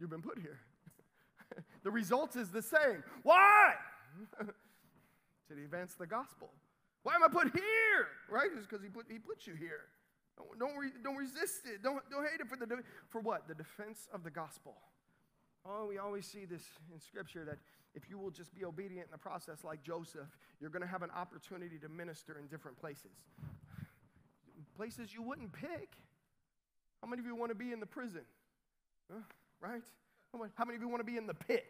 You've 0.00 0.10
been 0.10 0.22
put 0.22 0.38
here. 0.38 0.58
the 1.84 1.90
result 1.90 2.34
is 2.34 2.50
the 2.50 2.62
same. 2.62 3.04
Why? 3.22 3.74
to 4.40 5.54
advance 5.54 5.94
the 5.94 6.06
gospel. 6.06 6.50
Why 7.04 7.14
am 7.14 7.22
I 7.22 7.28
put 7.28 7.52
here? 7.52 8.08
Right? 8.28 8.48
It's 8.56 8.66
because 8.66 8.82
he 8.82 8.88
put, 8.88 9.06
he 9.08 9.18
put 9.18 9.46
you 9.46 9.54
here. 9.54 9.82
Don't, 10.36 10.58
don't, 10.58 10.76
re, 10.76 10.88
don't 11.04 11.16
resist 11.16 11.66
it. 11.66 11.82
Don't, 11.84 12.02
don't 12.10 12.24
hate 12.24 12.40
it 12.40 12.48
for, 12.48 12.56
the, 12.56 12.82
for 13.08 13.20
what? 13.20 13.46
The 13.46 13.54
defense 13.54 14.08
of 14.12 14.24
the 14.24 14.30
gospel. 14.30 14.74
Oh, 15.68 15.86
we 15.86 15.98
always 15.98 16.26
see 16.26 16.44
this 16.44 16.62
in 16.92 17.00
Scripture 17.00 17.44
that 17.44 17.58
if 17.94 18.08
you 18.08 18.18
will 18.18 18.30
just 18.30 18.54
be 18.54 18.64
obedient 18.64 19.06
in 19.06 19.10
the 19.10 19.18
process, 19.18 19.64
like 19.64 19.82
Joseph, 19.82 20.28
you're 20.60 20.70
going 20.70 20.82
to 20.82 20.88
have 20.88 21.02
an 21.02 21.10
opportunity 21.10 21.78
to 21.78 21.88
minister 21.88 22.38
in 22.38 22.46
different 22.46 22.78
places. 22.78 23.10
Places 24.76 25.12
you 25.12 25.22
wouldn't 25.22 25.52
pick. 25.52 25.96
How 27.00 27.08
many 27.08 27.20
of 27.20 27.26
you 27.26 27.34
want 27.34 27.50
to 27.50 27.56
be 27.56 27.72
in 27.72 27.80
the 27.80 27.86
prison? 27.86 28.22
Huh? 29.10 29.20
Right? 29.60 29.82
How 30.54 30.64
many 30.64 30.76
of 30.76 30.82
you 30.82 30.88
want 30.88 31.00
to 31.00 31.10
be 31.10 31.16
in 31.16 31.26
the 31.26 31.34
pit? 31.34 31.64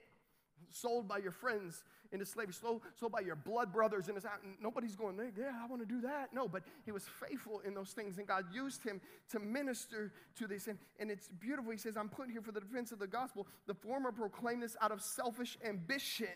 Sold 0.70 1.08
by 1.08 1.18
your 1.18 1.32
friends 1.32 1.82
into 2.12 2.24
slavery, 2.24 2.54
sold, 2.54 2.82
sold 2.94 3.12
by 3.12 3.20
your 3.20 3.36
blood 3.36 3.72
brothers 3.72 4.06
his. 4.06 4.26
Nobody's 4.60 4.96
going, 4.96 5.18
yeah, 5.36 5.52
I 5.62 5.66
want 5.66 5.82
to 5.82 5.86
do 5.86 6.00
that. 6.02 6.32
No, 6.32 6.48
but 6.48 6.62
he 6.84 6.92
was 6.92 7.04
faithful 7.04 7.60
in 7.60 7.74
those 7.74 7.90
things, 7.90 8.18
and 8.18 8.26
God 8.26 8.44
used 8.52 8.82
him 8.82 9.00
to 9.30 9.38
minister 9.38 10.12
to 10.36 10.46
this. 10.46 10.66
And, 10.66 10.78
and 10.98 11.10
it's 11.10 11.28
beautiful. 11.28 11.72
He 11.72 11.78
says, 11.78 11.96
I'm 11.96 12.08
put 12.08 12.30
here 12.30 12.42
for 12.42 12.52
the 12.52 12.60
defense 12.60 12.92
of 12.92 12.98
the 12.98 13.06
gospel. 13.06 13.46
The 13.66 13.74
former 13.74 14.12
proclaim 14.12 14.60
this 14.60 14.76
out 14.80 14.92
of 14.92 15.00
selfish 15.00 15.56
ambition, 15.64 16.28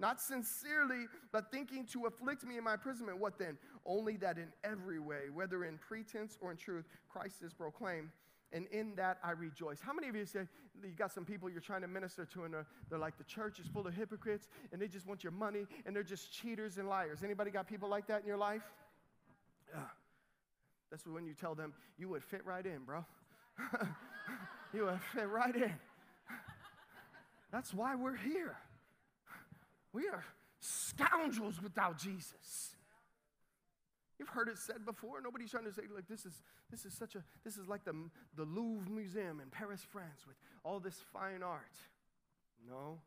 not 0.00 0.20
sincerely, 0.20 1.06
but 1.32 1.50
thinking 1.50 1.86
to 1.92 2.06
afflict 2.06 2.44
me 2.44 2.58
in 2.58 2.64
my 2.64 2.74
imprisonment. 2.74 3.18
What 3.18 3.38
then? 3.38 3.58
Only 3.84 4.16
that 4.18 4.38
in 4.38 4.48
every 4.62 4.98
way, 4.98 5.30
whether 5.32 5.64
in 5.64 5.78
pretense 5.78 6.36
or 6.40 6.50
in 6.50 6.56
truth, 6.56 6.84
Christ 7.08 7.42
is 7.42 7.52
proclaimed 7.52 8.10
and 8.52 8.66
in 8.68 8.94
that 8.96 9.18
I 9.22 9.32
rejoice. 9.32 9.80
How 9.80 9.92
many 9.92 10.08
of 10.08 10.16
you 10.16 10.24
say 10.24 10.40
you 10.82 10.90
got 10.96 11.12
some 11.12 11.24
people 11.24 11.50
you're 11.50 11.60
trying 11.60 11.82
to 11.82 11.88
minister 11.88 12.24
to, 12.24 12.44
and 12.44 12.54
they're, 12.54 12.66
they're, 12.88 12.98
like 12.98 13.18
the 13.18 13.24
church 13.24 13.58
is 13.58 13.66
full 13.66 13.86
of 13.86 13.94
hypocrites, 13.94 14.48
and 14.72 14.80
they 14.80 14.88
just 14.88 15.06
want 15.06 15.22
your 15.22 15.32
money, 15.32 15.66
and 15.86 15.94
they're 15.94 16.02
just 16.02 16.32
cheaters 16.32 16.78
and 16.78 16.88
liars? 16.88 17.20
Anybody 17.22 17.50
got 17.50 17.66
people 17.66 17.88
like 17.88 18.06
that 18.06 18.20
in 18.22 18.26
your 18.26 18.36
life? 18.36 18.62
Yeah. 19.72 19.80
That's 20.90 21.06
when 21.06 21.26
you 21.26 21.34
tell 21.34 21.54
them 21.54 21.74
you 21.98 22.08
would 22.08 22.24
fit 22.24 22.44
right 22.46 22.64
in, 22.64 22.84
bro. 22.84 23.04
you 24.72 24.84
would 24.86 25.00
fit 25.14 25.28
right 25.28 25.54
in. 25.54 25.74
That's 27.52 27.72
why 27.74 27.94
we're 27.94 28.16
here. 28.16 28.56
We 29.92 30.08
are 30.08 30.24
scoundrels 30.60 31.60
without 31.62 31.98
Jesus. 31.98 32.74
You've 34.18 34.28
heard 34.28 34.48
it 34.48 34.58
said 34.58 34.84
before. 34.84 35.20
Nobody's 35.20 35.50
trying 35.50 35.64
to 35.64 35.72
say 35.72 35.82
like 35.94 36.08
this 36.08 36.26
is 36.26 36.42
this 36.70 36.84
is 36.84 36.92
such 36.92 37.14
a 37.14 37.22
this 37.44 37.56
is 37.56 37.68
like 37.68 37.84
the 37.84 37.94
the 38.36 38.44
Louvre 38.44 38.90
Museum 38.90 39.40
in 39.40 39.48
Paris, 39.50 39.86
France, 39.88 40.26
with 40.26 40.36
all 40.64 40.80
this 40.80 41.00
fine 41.12 41.42
art. 41.42 41.76
No. 42.68 42.98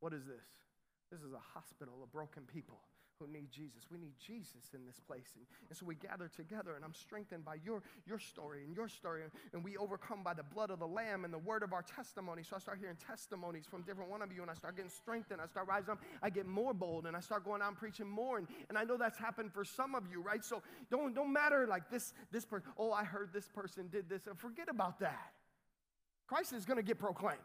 What 0.00 0.12
is 0.12 0.26
this? 0.26 0.46
This 1.10 1.20
is 1.20 1.32
a 1.32 1.58
hospital 1.58 1.94
of 2.02 2.12
broken 2.12 2.44
people 2.44 2.78
who 3.18 3.26
need 3.26 3.50
Jesus. 3.50 3.86
We 3.90 3.98
need 3.98 4.14
Jesus 4.18 4.74
in 4.74 4.86
this 4.86 5.00
place. 5.00 5.28
And, 5.36 5.46
and, 5.68 5.76
so 5.76 5.86
we 5.86 5.94
gather 5.94 6.28
together, 6.28 6.74
and 6.76 6.84
I'm 6.84 6.94
strengthened 6.94 7.44
by 7.44 7.56
your, 7.64 7.82
your 8.06 8.18
story 8.18 8.64
and 8.64 8.74
your 8.74 8.88
story. 8.88 9.22
And, 9.52 9.64
we 9.64 9.76
overcome 9.76 10.22
by 10.22 10.34
the 10.34 10.44
blood 10.44 10.70
of 10.70 10.78
the 10.78 10.86
Lamb 10.86 11.24
and 11.24 11.34
the 11.34 11.38
word 11.38 11.64
of 11.64 11.72
our 11.72 11.82
testimony. 11.82 12.42
So 12.44 12.54
I 12.54 12.60
start 12.60 12.78
hearing 12.78 12.96
testimonies 12.96 13.66
from 13.66 13.82
different 13.82 14.08
one 14.08 14.22
of 14.22 14.32
you, 14.32 14.42
and 14.42 14.50
I 14.50 14.54
start 14.54 14.76
getting 14.76 14.90
strengthened. 14.90 15.40
I 15.40 15.46
start 15.46 15.66
rising 15.66 15.90
up. 15.90 15.98
I 16.22 16.30
get 16.30 16.46
more 16.46 16.72
bold, 16.72 17.06
and 17.06 17.16
I 17.16 17.20
start 17.20 17.44
going 17.44 17.60
out 17.60 17.68
and 17.68 17.76
preaching 17.76 18.08
more. 18.08 18.38
And, 18.38 18.46
and 18.68 18.78
I 18.78 18.84
know 18.84 18.96
that's 18.96 19.18
happened 19.18 19.52
for 19.52 19.64
some 19.64 19.94
of 19.94 20.04
you, 20.10 20.22
right? 20.22 20.44
So 20.44 20.62
don't, 20.90 21.14
don't 21.14 21.32
matter 21.32 21.66
like 21.66 21.90
this, 21.90 22.14
this 22.30 22.44
person, 22.44 22.68
oh, 22.78 22.92
I 22.92 23.04
heard 23.04 23.30
this 23.32 23.48
person 23.48 23.88
did 23.90 24.08
this. 24.08 24.22
Forget 24.36 24.68
about 24.68 25.00
that. 25.00 25.32
Christ 26.28 26.52
is 26.52 26.64
going 26.64 26.76
to 26.76 26.82
get 26.82 26.98
proclaimed. 26.98 27.38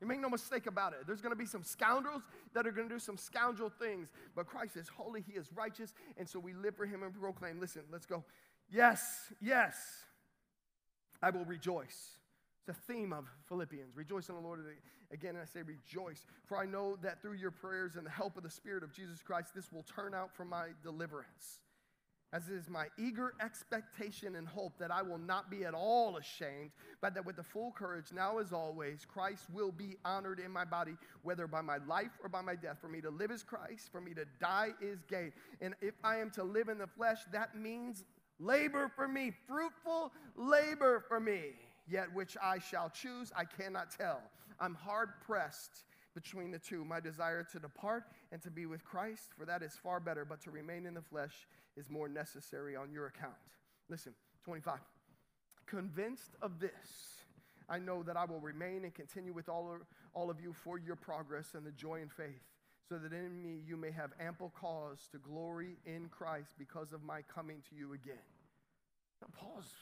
You 0.00 0.06
make 0.06 0.20
no 0.20 0.28
mistake 0.28 0.66
about 0.66 0.92
it. 0.92 1.00
There's 1.06 1.20
going 1.20 1.32
to 1.32 1.38
be 1.38 1.46
some 1.46 1.64
scoundrels 1.64 2.22
that 2.54 2.66
are 2.66 2.70
going 2.70 2.88
to 2.88 2.94
do 2.94 3.00
some 3.00 3.16
scoundrel 3.16 3.70
things, 3.70 4.08
but 4.36 4.46
Christ 4.46 4.76
is 4.76 4.88
holy, 4.88 5.24
He 5.26 5.32
is 5.32 5.50
righteous, 5.54 5.92
and 6.16 6.28
so 6.28 6.38
we 6.38 6.52
live 6.52 6.76
for 6.76 6.86
Him 6.86 7.02
and 7.02 7.12
proclaim. 7.12 7.60
Listen, 7.60 7.82
let's 7.90 8.06
go. 8.06 8.24
Yes, 8.70 9.32
yes, 9.40 9.76
I 11.22 11.30
will 11.30 11.44
rejoice. 11.44 12.18
It's 12.60 12.78
a 12.78 12.92
theme 12.92 13.12
of 13.12 13.26
Philippians. 13.48 13.96
Rejoice 13.96 14.28
in 14.28 14.34
the 14.34 14.40
Lord. 14.40 14.60
Again, 15.10 15.36
I 15.40 15.46
say 15.46 15.62
rejoice, 15.62 16.26
for 16.44 16.58
I 16.58 16.66
know 16.66 16.96
that 17.02 17.22
through 17.22 17.34
your 17.34 17.50
prayers 17.50 17.96
and 17.96 18.04
the 18.04 18.10
help 18.10 18.36
of 18.36 18.42
the 18.42 18.50
Spirit 18.50 18.84
of 18.84 18.92
Jesus 18.92 19.22
Christ, 19.22 19.54
this 19.54 19.72
will 19.72 19.84
turn 19.84 20.14
out 20.14 20.34
for 20.34 20.44
my 20.44 20.68
deliverance 20.82 21.60
as 22.32 22.48
it 22.48 22.54
is 22.54 22.68
my 22.68 22.86
eager 22.98 23.32
expectation 23.40 24.36
and 24.36 24.46
hope 24.46 24.78
that 24.78 24.90
I 24.90 25.02
will 25.02 25.18
not 25.18 25.50
be 25.50 25.64
at 25.64 25.74
all 25.74 26.16
ashamed, 26.18 26.70
but 27.00 27.14
that 27.14 27.24
with 27.24 27.36
the 27.36 27.42
full 27.42 27.72
courage, 27.72 28.12
now 28.12 28.38
as 28.38 28.52
always, 28.52 29.06
Christ 29.06 29.44
will 29.52 29.72
be 29.72 29.96
honored 30.04 30.38
in 30.38 30.50
my 30.50 30.64
body, 30.64 30.96
whether 31.22 31.46
by 31.46 31.62
my 31.62 31.78
life 31.86 32.10
or 32.22 32.28
by 32.28 32.42
my 32.42 32.54
death. 32.54 32.78
For 32.80 32.88
me 32.88 33.00
to 33.00 33.10
live 33.10 33.30
is 33.30 33.42
Christ, 33.42 33.90
for 33.90 34.00
me 34.00 34.12
to 34.14 34.26
die 34.40 34.70
is 34.80 35.02
gain. 35.04 35.32
And 35.60 35.74
if 35.80 35.94
I 36.04 36.18
am 36.18 36.30
to 36.32 36.44
live 36.44 36.68
in 36.68 36.78
the 36.78 36.86
flesh, 36.86 37.18
that 37.32 37.56
means 37.56 38.04
labor 38.38 38.90
for 38.94 39.08
me, 39.08 39.32
fruitful 39.46 40.12
labor 40.36 41.02
for 41.08 41.20
me. 41.20 41.52
Yet 41.90 42.12
which 42.12 42.36
I 42.42 42.58
shall 42.58 42.90
choose, 42.90 43.32
I 43.34 43.44
cannot 43.44 43.90
tell. 43.90 44.20
I'm 44.60 44.74
hard 44.74 45.10
pressed 45.26 45.84
between 46.22 46.50
the 46.50 46.58
two 46.58 46.84
my 46.84 46.98
desire 46.98 47.44
to 47.52 47.60
depart 47.60 48.04
and 48.32 48.42
to 48.42 48.50
be 48.50 48.66
with 48.66 48.84
Christ, 48.84 49.30
for 49.38 49.46
that 49.46 49.62
is 49.62 49.74
far 49.74 50.00
better, 50.00 50.24
but 50.24 50.40
to 50.42 50.50
remain 50.50 50.84
in 50.84 50.94
the 50.94 51.00
flesh 51.00 51.46
is 51.76 51.88
more 51.88 52.08
necessary 52.08 52.74
on 52.74 52.90
your 52.90 53.06
account. 53.06 53.34
Listen, 53.88 54.14
25. 54.44 54.80
Convinced 55.66 56.34
of 56.42 56.58
this, 56.58 57.22
I 57.68 57.78
know 57.78 58.02
that 58.02 58.16
I 58.16 58.24
will 58.24 58.40
remain 58.40 58.84
and 58.84 58.92
continue 58.92 59.32
with 59.32 59.48
all 59.48 59.70
of, 59.72 59.82
all 60.12 60.28
of 60.28 60.40
you 60.40 60.52
for 60.52 60.76
your 60.76 60.96
progress 60.96 61.54
and 61.54 61.64
the 61.64 61.70
joy 61.70 62.00
and 62.00 62.10
faith, 62.10 62.42
so 62.88 62.96
that 62.98 63.12
in 63.12 63.40
me 63.40 63.60
you 63.64 63.76
may 63.76 63.92
have 63.92 64.10
ample 64.18 64.52
cause 64.58 64.98
to 65.12 65.18
glory 65.18 65.76
in 65.86 66.08
Christ 66.08 66.54
because 66.58 66.92
of 66.92 67.04
my 67.04 67.22
coming 67.32 67.62
to 67.70 67.76
you 67.76 67.92
again. 67.92 68.16
Now, 69.20 69.28
Paul's, 69.38 69.72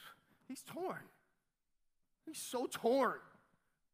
he's 0.48 0.62
torn. 0.62 0.98
He's 2.26 2.38
so 2.38 2.66
torn. 2.70 3.20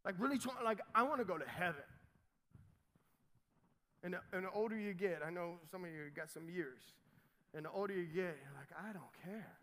Like, 0.05 0.17
really 0.19 0.39
torn. 0.39 0.57
Like, 0.65 0.81
I 0.95 1.05
want 1.05 1.21
to 1.21 1.25
go 1.25 1.39
to 1.39 1.49
heaven. 1.49 1.83
And 4.05 4.15
the, 4.15 4.21
and 4.33 4.45
the 4.45 4.51
older 4.51 4.77
you 4.79 4.95
get, 4.95 5.21
I 5.25 5.31
know 5.31 5.59
some 5.71 5.85
of 5.85 5.91
you 5.91 6.11
got 6.15 6.31
some 6.31 6.49
years. 6.51 6.83
And 7.55 7.65
the 7.65 7.71
older 7.71 7.95
you 7.95 8.07
get, 8.07 8.35
you're 8.41 8.57
like, 8.57 8.73
I 8.77 8.93
don't 8.93 9.12
care. 9.25 9.59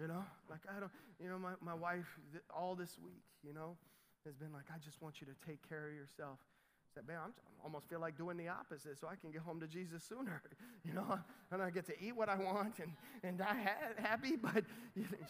You 0.00 0.06
know, 0.06 0.22
like 0.48 0.60
I 0.70 0.78
don't, 0.78 0.92
you 1.20 1.28
know, 1.28 1.38
my, 1.38 1.52
my 1.60 1.74
wife 1.74 2.06
all 2.54 2.76
this 2.76 2.96
week, 3.02 3.24
you 3.42 3.52
know, 3.52 3.76
has 4.24 4.36
been 4.36 4.52
like, 4.52 4.64
I 4.72 4.78
just 4.78 5.02
want 5.02 5.20
you 5.20 5.26
to 5.26 5.34
take 5.46 5.68
care 5.68 5.88
of 5.88 5.94
yourself. 5.94 6.38
I 6.38 6.94
said, 6.94 7.08
man, 7.08 7.18
I'm, 7.24 7.32
I 7.60 7.64
almost 7.64 7.88
feel 7.88 7.98
like 7.98 8.16
doing 8.16 8.36
the 8.36 8.48
opposite 8.48 9.00
so 9.00 9.08
I 9.08 9.16
can 9.16 9.32
get 9.32 9.42
home 9.42 9.58
to 9.58 9.66
Jesus 9.66 10.04
sooner, 10.04 10.40
you 10.84 10.92
know, 10.92 11.18
and 11.50 11.62
I 11.62 11.70
get 11.70 11.86
to 11.86 12.00
eat 12.00 12.14
what 12.14 12.28
I 12.28 12.36
want 12.36 12.78
and, 12.78 12.92
and 13.24 13.38
die 13.38 13.44
ha- 13.64 13.94
happy. 13.98 14.36
But 14.42 14.64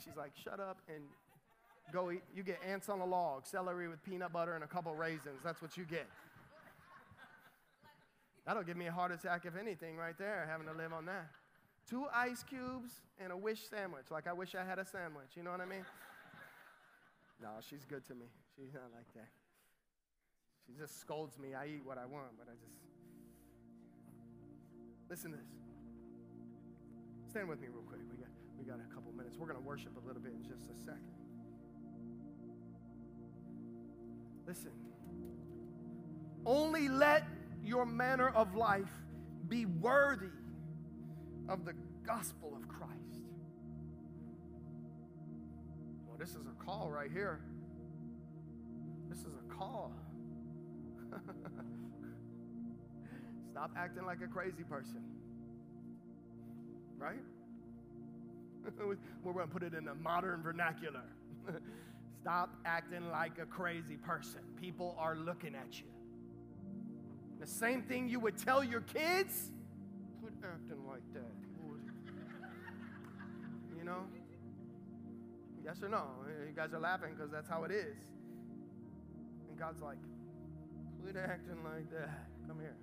she's 0.04 0.16
like, 0.16 0.32
shut 0.36 0.60
up 0.60 0.78
and 0.88 1.02
go 1.92 2.10
eat. 2.10 2.22
You 2.34 2.42
get 2.42 2.58
ants 2.66 2.88
on 2.88 3.00
a 3.00 3.06
log, 3.06 3.46
celery 3.46 3.88
with 3.88 4.02
peanut 4.04 4.32
butter 4.32 4.54
and 4.54 4.64
a 4.64 4.66
couple 4.66 4.94
raisins. 4.94 5.40
That's 5.42 5.62
what 5.62 5.76
you 5.76 5.84
get. 5.84 6.06
That'll 8.48 8.64
give 8.64 8.78
me 8.80 8.86
a 8.88 8.92
heart 8.92 9.12
attack, 9.12 9.44
if 9.44 9.54
anything, 9.60 10.00
right 10.00 10.16
there, 10.16 10.48
having 10.50 10.66
to 10.66 10.72
live 10.72 10.92
on 10.92 11.04
that 11.04 11.28
two 11.88 12.06
ice 12.12 12.44
cubes 12.44 13.00
and 13.18 13.32
a 13.32 13.36
wish 13.36 13.60
sandwich. 13.68 14.10
Like 14.10 14.26
I 14.26 14.32
wish 14.32 14.54
I 14.54 14.64
had 14.64 14.78
a 14.78 14.84
sandwich. 14.84 15.32
You 15.34 15.42
know 15.42 15.50
what 15.50 15.60
I 15.60 15.64
mean? 15.64 15.84
no, 17.42 17.48
she's 17.68 17.84
good 17.84 18.04
to 18.06 18.14
me. 18.14 18.26
She's 18.56 18.74
not 18.74 18.92
like 18.94 19.08
that. 19.14 19.28
She 20.66 20.74
just 20.78 21.00
scolds 21.00 21.38
me. 21.38 21.54
I 21.54 21.66
eat 21.66 21.82
what 21.84 21.96
I 21.96 22.04
want, 22.04 22.36
but 22.36 22.46
I 22.46 22.54
just. 22.60 22.76
Listen 25.08 25.30
to 25.30 25.38
this. 25.38 25.46
Stand 27.30 27.48
with 27.48 27.60
me 27.60 27.68
real 27.72 27.82
quick. 27.88 28.00
We 28.10 28.18
got, 28.18 28.28
we 28.58 28.64
got 28.66 28.78
a 28.78 28.94
couple 28.94 29.10
minutes. 29.12 29.38
We're 29.38 29.46
going 29.46 29.58
to 29.58 29.66
worship 29.66 29.92
a 29.96 30.06
little 30.06 30.20
bit 30.20 30.32
in 30.32 30.42
just 30.42 30.68
a 30.68 30.76
second. 30.84 31.16
Listen. 34.46 34.72
Only 36.44 36.88
let 36.88 37.24
your 37.64 37.86
manner 37.86 38.28
of 38.28 38.54
life 38.54 38.92
be 39.48 39.66
worthy 39.66 40.26
of 41.48 41.64
the 41.64 41.74
gospel 42.06 42.56
of 42.56 42.68
Christ. 42.68 42.94
Well, 46.06 46.16
this 46.18 46.30
is 46.30 46.46
a 46.46 46.64
call 46.64 46.90
right 46.90 47.10
here. 47.10 47.40
This 49.08 49.18
is 49.20 49.32
a 49.34 49.54
call. 49.54 49.92
Stop 53.52 53.72
acting 53.76 54.04
like 54.04 54.20
a 54.22 54.28
crazy 54.28 54.62
person. 54.62 55.02
Right? 56.98 57.20
We're 59.24 59.32
going 59.32 59.46
to 59.46 59.52
put 59.52 59.62
it 59.62 59.74
in 59.74 59.88
a 59.88 59.94
modern 59.94 60.42
vernacular. 60.42 61.04
Stop 62.20 62.56
acting 62.64 63.10
like 63.10 63.38
a 63.40 63.46
crazy 63.46 63.96
person. 63.96 64.40
People 64.60 64.94
are 64.98 65.16
looking 65.16 65.54
at 65.54 65.78
you. 65.78 65.86
The 67.40 67.46
same 67.46 67.82
thing 67.82 68.08
you 68.08 68.20
would 68.20 68.36
tell 68.36 68.64
your 68.64 68.80
kids, 68.80 69.50
quit 70.20 70.34
acting 70.42 70.86
like 70.86 71.02
that 71.14 71.32
You 73.78 73.84
know? 73.84 74.06
Yes 75.64 75.82
or 75.82 75.88
no? 75.88 76.04
You 76.46 76.52
guys 76.54 76.72
are 76.74 76.80
laughing 76.80 77.14
because 77.16 77.30
that's 77.30 77.48
how 77.48 77.64
it 77.64 77.70
is. 77.70 77.96
And 79.48 79.58
God's 79.58 79.80
like, 79.80 79.98
quit 81.02 81.16
acting 81.16 81.62
like 81.62 81.90
that. 81.90 82.26
Come 82.48 82.58
here. 82.58 82.76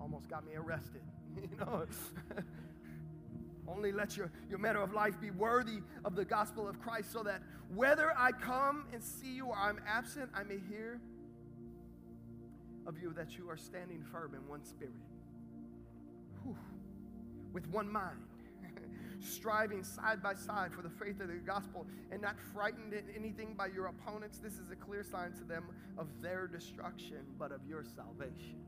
Almost 0.00 0.28
got 0.28 0.46
me 0.46 0.52
arrested. 0.54 1.02
you 1.36 1.56
know. 1.58 1.84
Only 3.68 3.92
let 3.92 4.16
your, 4.16 4.30
your 4.48 4.58
manner 4.58 4.80
of 4.80 4.92
life 4.92 5.20
be 5.20 5.30
worthy 5.30 5.80
of 6.04 6.14
the 6.14 6.24
gospel 6.24 6.68
of 6.68 6.80
Christ, 6.80 7.12
so 7.12 7.22
that 7.24 7.42
whether 7.74 8.12
I 8.16 8.30
come 8.30 8.86
and 8.92 9.02
see 9.02 9.34
you 9.34 9.46
or 9.46 9.56
I'm 9.56 9.80
absent, 9.86 10.30
I 10.34 10.44
may 10.44 10.58
hear 10.70 11.00
of 12.86 13.00
you 13.00 13.12
that 13.14 13.36
you 13.36 13.48
are 13.50 13.56
standing 13.56 14.02
firm 14.12 14.34
in 14.34 14.46
one 14.48 14.64
spirit, 14.64 14.94
Whew. 16.42 16.56
with 17.52 17.66
one 17.68 17.90
mind, 17.90 18.18
striving 19.20 19.82
side 19.82 20.22
by 20.22 20.34
side 20.34 20.72
for 20.72 20.82
the 20.82 20.90
faith 20.90 21.20
of 21.20 21.28
the 21.28 21.34
gospel, 21.34 21.86
and 22.10 22.22
not 22.22 22.36
frightened 22.54 22.92
in 22.92 23.04
anything 23.16 23.54
by 23.54 23.66
your 23.66 23.86
opponents. 23.86 24.38
This 24.38 24.54
is 24.54 24.70
a 24.70 24.76
clear 24.76 25.02
sign 25.02 25.32
to 25.32 25.44
them 25.44 25.64
of 25.98 26.06
their 26.22 26.46
destruction, 26.46 27.24
but 27.38 27.52
of 27.52 27.60
your 27.68 27.84
salvation. 27.84 28.60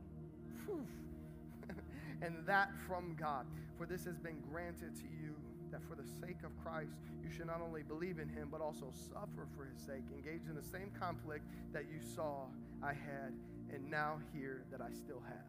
and 2.21 2.35
that 2.45 2.69
from 2.87 3.15
God. 3.19 3.45
For 3.77 3.85
this 3.85 4.03
has 4.05 4.17
been 4.17 4.41
granted 4.51 4.95
to 4.97 5.03
you 5.03 5.35
that 5.71 5.81
for 5.87 5.95
the 5.95 6.07
sake 6.19 6.43
of 6.43 6.51
Christ, 6.63 6.97
you 7.23 7.29
should 7.31 7.47
not 7.47 7.61
only 7.61 7.83
believe 7.83 8.19
in 8.19 8.27
him, 8.27 8.49
but 8.51 8.61
also 8.61 8.91
suffer 8.91 9.47
for 9.55 9.65
his 9.65 9.79
sake, 9.79 10.03
engage 10.13 10.47
in 10.49 10.55
the 10.55 10.63
same 10.63 10.91
conflict 10.99 11.45
that 11.73 11.83
you 11.83 11.99
saw 12.15 12.45
I 12.81 12.93
had, 12.93 13.33
and 13.73 13.89
now 13.89 14.19
hear 14.33 14.63
that 14.71 14.81
I 14.81 14.91
still 14.93 15.21
have. 15.27 15.45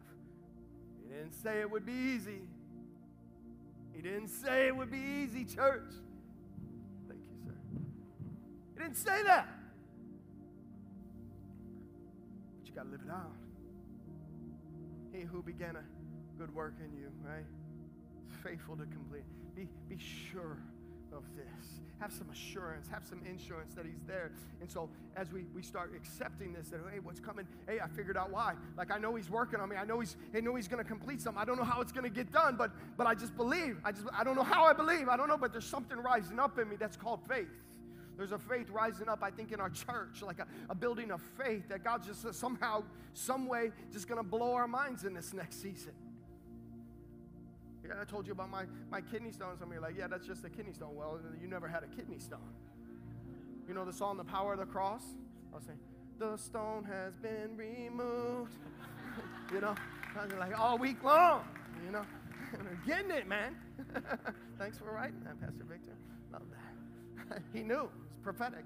He 1.01 1.13
didn't 1.13 1.33
say 1.33 1.59
it 1.59 1.69
would 1.69 1.85
be 1.85 1.93
easy. 1.93 2.41
He 3.93 4.01
didn't 4.01 4.29
say 4.29 4.67
it 4.67 4.75
would 4.75 4.91
be 4.91 4.97
easy, 4.97 5.43
church. 5.43 5.91
Thank 7.07 7.21
you, 7.29 7.45
sir. 7.45 7.55
He 8.73 8.81
didn't 8.81 8.97
say 8.97 9.23
that. 9.23 9.47
But 12.59 12.67
you 12.69 12.73
got 12.73 12.83
to 12.83 12.89
live 12.89 13.01
it 13.05 13.11
out. 13.11 13.35
He 15.13 15.21
who 15.21 15.43
began 15.43 15.75
a 15.75 15.83
good 16.39 16.53
work 16.55 16.75
in 16.79 16.97
you, 16.97 17.11
right? 17.23 17.45
Faithful 18.43 18.77
to 18.77 18.85
complete. 18.85 19.23
Be, 19.55 19.67
be 19.89 19.97
sure 19.99 20.57
of 21.11 21.23
this. 21.35 21.79
Have 21.99 22.11
some 22.11 22.29
assurance, 22.31 22.87
have 22.87 23.05
some 23.05 23.21
insurance 23.29 23.75
that 23.75 23.85
He's 23.85 24.01
there. 24.07 24.31
And 24.59 24.69
so, 24.69 24.89
as 25.15 25.31
we, 25.31 25.45
we 25.53 25.61
start 25.61 25.91
accepting 25.95 26.53
this, 26.53 26.69
that 26.69 26.79
hey, 26.91 26.99
what's 26.99 27.19
coming? 27.19 27.45
Hey, 27.67 27.79
I 27.79 27.87
figured 27.87 28.17
out 28.17 28.31
why. 28.31 28.55
Like 28.75 28.89
I 28.89 28.97
know 28.97 29.13
He's 29.13 29.29
working 29.29 29.59
on 29.59 29.69
me. 29.69 29.75
I 29.75 29.85
know 29.85 29.99
He's 29.99 30.15
I 30.33 30.39
know 30.39 30.55
He's 30.55 30.67
going 30.67 30.83
to 30.83 30.87
complete 30.87 31.21
something. 31.21 31.39
I 31.39 31.45
don't 31.45 31.57
know 31.57 31.63
how 31.63 31.79
it's 31.81 31.91
going 31.91 32.05
to 32.05 32.09
get 32.09 32.31
done, 32.31 32.55
but 32.57 32.71
but 32.97 33.05
I 33.05 33.13
just 33.13 33.35
believe. 33.37 33.77
I 33.85 33.91
just 33.91 34.05
I 34.17 34.23
don't 34.23 34.35
know 34.35 34.43
how 34.43 34.65
I 34.65 34.73
believe. 34.73 35.09
I 35.09 35.17
don't 35.17 35.27
know, 35.27 35.37
but 35.37 35.51
there's 35.51 35.67
something 35.67 35.97
rising 35.97 36.39
up 36.39 36.57
in 36.57 36.69
me 36.69 36.75
that's 36.75 36.97
called 36.97 37.19
faith. 37.27 37.49
There's 38.17 38.33
a 38.33 38.37
faith 38.37 38.69
rising 38.69 39.09
up, 39.09 39.23
I 39.23 39.31
think, 39.31 39.51
in 39.51 39.59
our 39.59 39.69
church, 39.69 40.21
like 40.21 40.39
a, 40.39 40.45
a 40.69 40.75
building 40.75 41.11
of 41.11 41.21
faith 41.43 41.69
that 41.69 41.83
God 41.83 42.03
just 42.05 42.33
somehow, 42.35 42.83
some 43.13 43.47
way, 43.47 43.71
just 43.91 44.07
going 44.07 44.19
to 44.19 44.23
blow 44.23 44.53
our 44.53 44.67
minds 44.67 45.05
in 45.05 45.13
this 45.13 45.33
next 45.33 45.61
season. 45.61 45.93
Yeah, 47.91 48.01
I 48.01 48.05
told 48.05 48.25
you 48.25 48.33
about 48.33 48.49
my, 48.49 48.63
my 48.89 49.01
kidney 49.01 49.31
stone. 49.31 49.57
Some 49.59 49.69
of 49.69 49.73
you 49.73 49.79
are 49.79 49.81
like, 49.81 49.97
yeah, 49.97 50.07
that's 50.07 50.25
just 50.25 50.45
a 50.45 50.49
kidney 50.49 50.73
stone. 50.73 50.95
Well, 50.95 51.19
you 51.41 51.47
never 51.47 51.67
had 51.67 51.83
a 51.83 51.87
kidney 51.87 52.19
stone. 52.19 52.39
You 53.67 53.73
know 53.73 53.85
the 53.85 53.93
song, 53.93 54.17
The 54.17 54.23
Power 54.23 54.53
of 54.53 54.59
the 54.59 54.65
Cross? 54.65 55.03
I'll 55.53 55.61
say, 55.61 55.73
the 56.17 56.37
stone 56.37 56.85
has 56.85 57.15
been 57.17 57.57
removed. 57.57 58.53
you 59.53 59.61
know, 59.61 59.75
like 60.39 60.57
all 60.57 60.77
week 60.77 61.03
long, 61.03 61.43
you 61.85 61.91
know. 61.91 62.05
And 62.53 62.67
I'm 62.67 62.81
getting 62.85 63.11
it, 63.11 63.29
man. 63.29 63.55
Thanks 64.59 64.77
for 64.77 64.91
writing 64.91 65.21
that, 65.23 65.39
Pastor 65.39 65.63
Victor. 65.63 65.93
Love 66.33 66.41
that. 66.51 67.41
he 67.53 67.63
knew 67.63 67.89
It's 68.09 68.19
prophetic. 68.21 68.65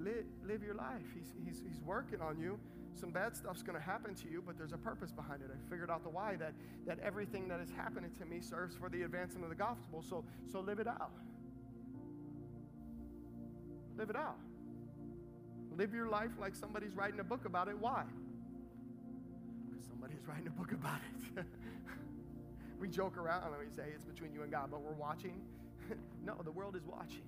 Live, 0.00 0.24
live 0.46 0.62
your 0.62 0.74
life. 0.76 1.02
He's, 1.14 1.34
he's, 1.44 1.62
he's 1.68 1.82
working 1.82 2.22
on 2.22 2.40
you. 2.40 2.58
Some 2.94 3.10
bad 3.10 3.36
stuff's 3.36 3.62
going 3.62 3.78
to 3.78 3.84
happen 3.84 4.14
to 4.16 4.28
you, 4.28 4.42
but 4.44 4.56
there's 4.58 4.72
a 4.72 4.78
purpose 4.78 5.10
behind 5.10 5.42
it. 5.42 5.50
I 5.50 5.70
figured 5.70 5.90
out 5.90 6.02
the 6.02 6.10
why 6.10 6.36
that, 6.36 6.52
that 6.86 6.98
everything 7.00 7.48
that 7.48 7.60
is 7.60 7.70
happening 7.70 8.10
to 8.18 8.24
me 8.24 8.40
serves 8.40 8.76
for 8.76 8.88
the 8.88 9.02
advancement 9.02 9.44
of 9.44 9.50
the 9.50 9.56
gospel. 9.56 10.02
So, 10.08 10.24
so 10.50 10.60
live 10.60 10.78
it 10.78 10.86
out. 10.86 11.12
Live 13.96 14.10
it 14.10 14.16
out. 14.16 14.38
Live 15.76 15.94
your 15.94 16.08
life 16.08 16.32
like 16.38 16.54
somebody's 16.54 16.94
writing 16.94 17.20
a 17.20 17.24
book 17.24 17.44
about 17.46 17.68
it. 17.68 17.78
Why? 17.78 18.04
Because 19.70 19.86
somebody's 19.86 20.24
writing 20.28 20.46
a 20.46 20.50
book 20.50 20.72
about 20.72 21.00
it. 21.36 21.44
We 22.82 22.88
joke 22.88 23.16
around 23.16 23.44
and 23.44 23.52
we 23.64 23.72
say 23.72 23.90
it's 23.94 24.02
between 24.04 24.32
you 24.32 24.42
and 24.42 24.50
God, 24.50 24.72
but 24.72 24.82
we're 24.82 24.90
watching. 24.94 25.40
no, 26.26 26.34
the 26.42 26.50
world 26.50 26.74
is 26.74 26.84
watching. 26.84 27.22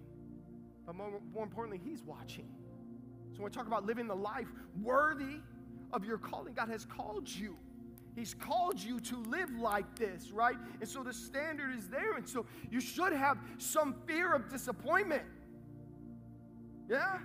But 0.84 0.96
more, 0.96 1.20
more 1.32 1.44
importantly, 1.44 1.80
He's 1.88 2.02
watching. 2.02 2.48
So 3.30 3.40
when 3.40 3.52
we 3.52 3.54
talk 3.54 3.68
about 3.68 3.86
living 3.86 4.08
the 4.08 4.16
life 4.16 4.48
worthy 4.82 5.36
of 5.94 6.04
your 6.04 6.18
calling, 6.18 6.52
God 6.52 6.68
has 6.68 6.84
called 6.84 7.28
you. 7.28 7.56
He's 8.14 8.34
called 8.34 8.80
you 8.80 9.00
to 9.00 9.16
live 9.16 9.50
like 9.58 9.98
this, 9.98 10.30
right? 10.30 10.56
And 10.80 10.88
so 10.88 11.02
the 11.02 11.12
standard 11.12 11.76
is 11.76 11.88
there. 11.88 12.14
And 12.14 12.28
so 12.28 12.46
you 12.70 12.80
should 12.80 13.12
have 13.12 13.38
some 13.58 13.94
fear 14.06 14.32
of 14.32 14.48
disappointment. 14.48 15.22
Yeah? 16.88 17.18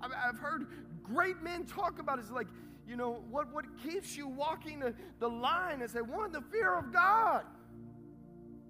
I've 0.00 0.38
heard 0.38 0.66
great 1.02 1.42
men 1.42 1.64
talk 1.64 1.98
about 1.98 2.18
it. 2.18 2.22
It's 2.22 2.30
like, 2.30 2.48
you 2.86 2.96
know, 2.96 3.22
what, 3.30 3.52
what 3.52 3.64
keeps 3.82 4.16
you 4.16 4.28
walking 4.28 4.80
the, 4.80 4.94
the 5.18 5.28
line 5.28 5.80
is 5.80 5.92
that 5.92 6.06
one, 6.06 6.32
the 6.32 6.42
fear 6.52 6.76
of 6.76 6.92
God. 6.92 7.44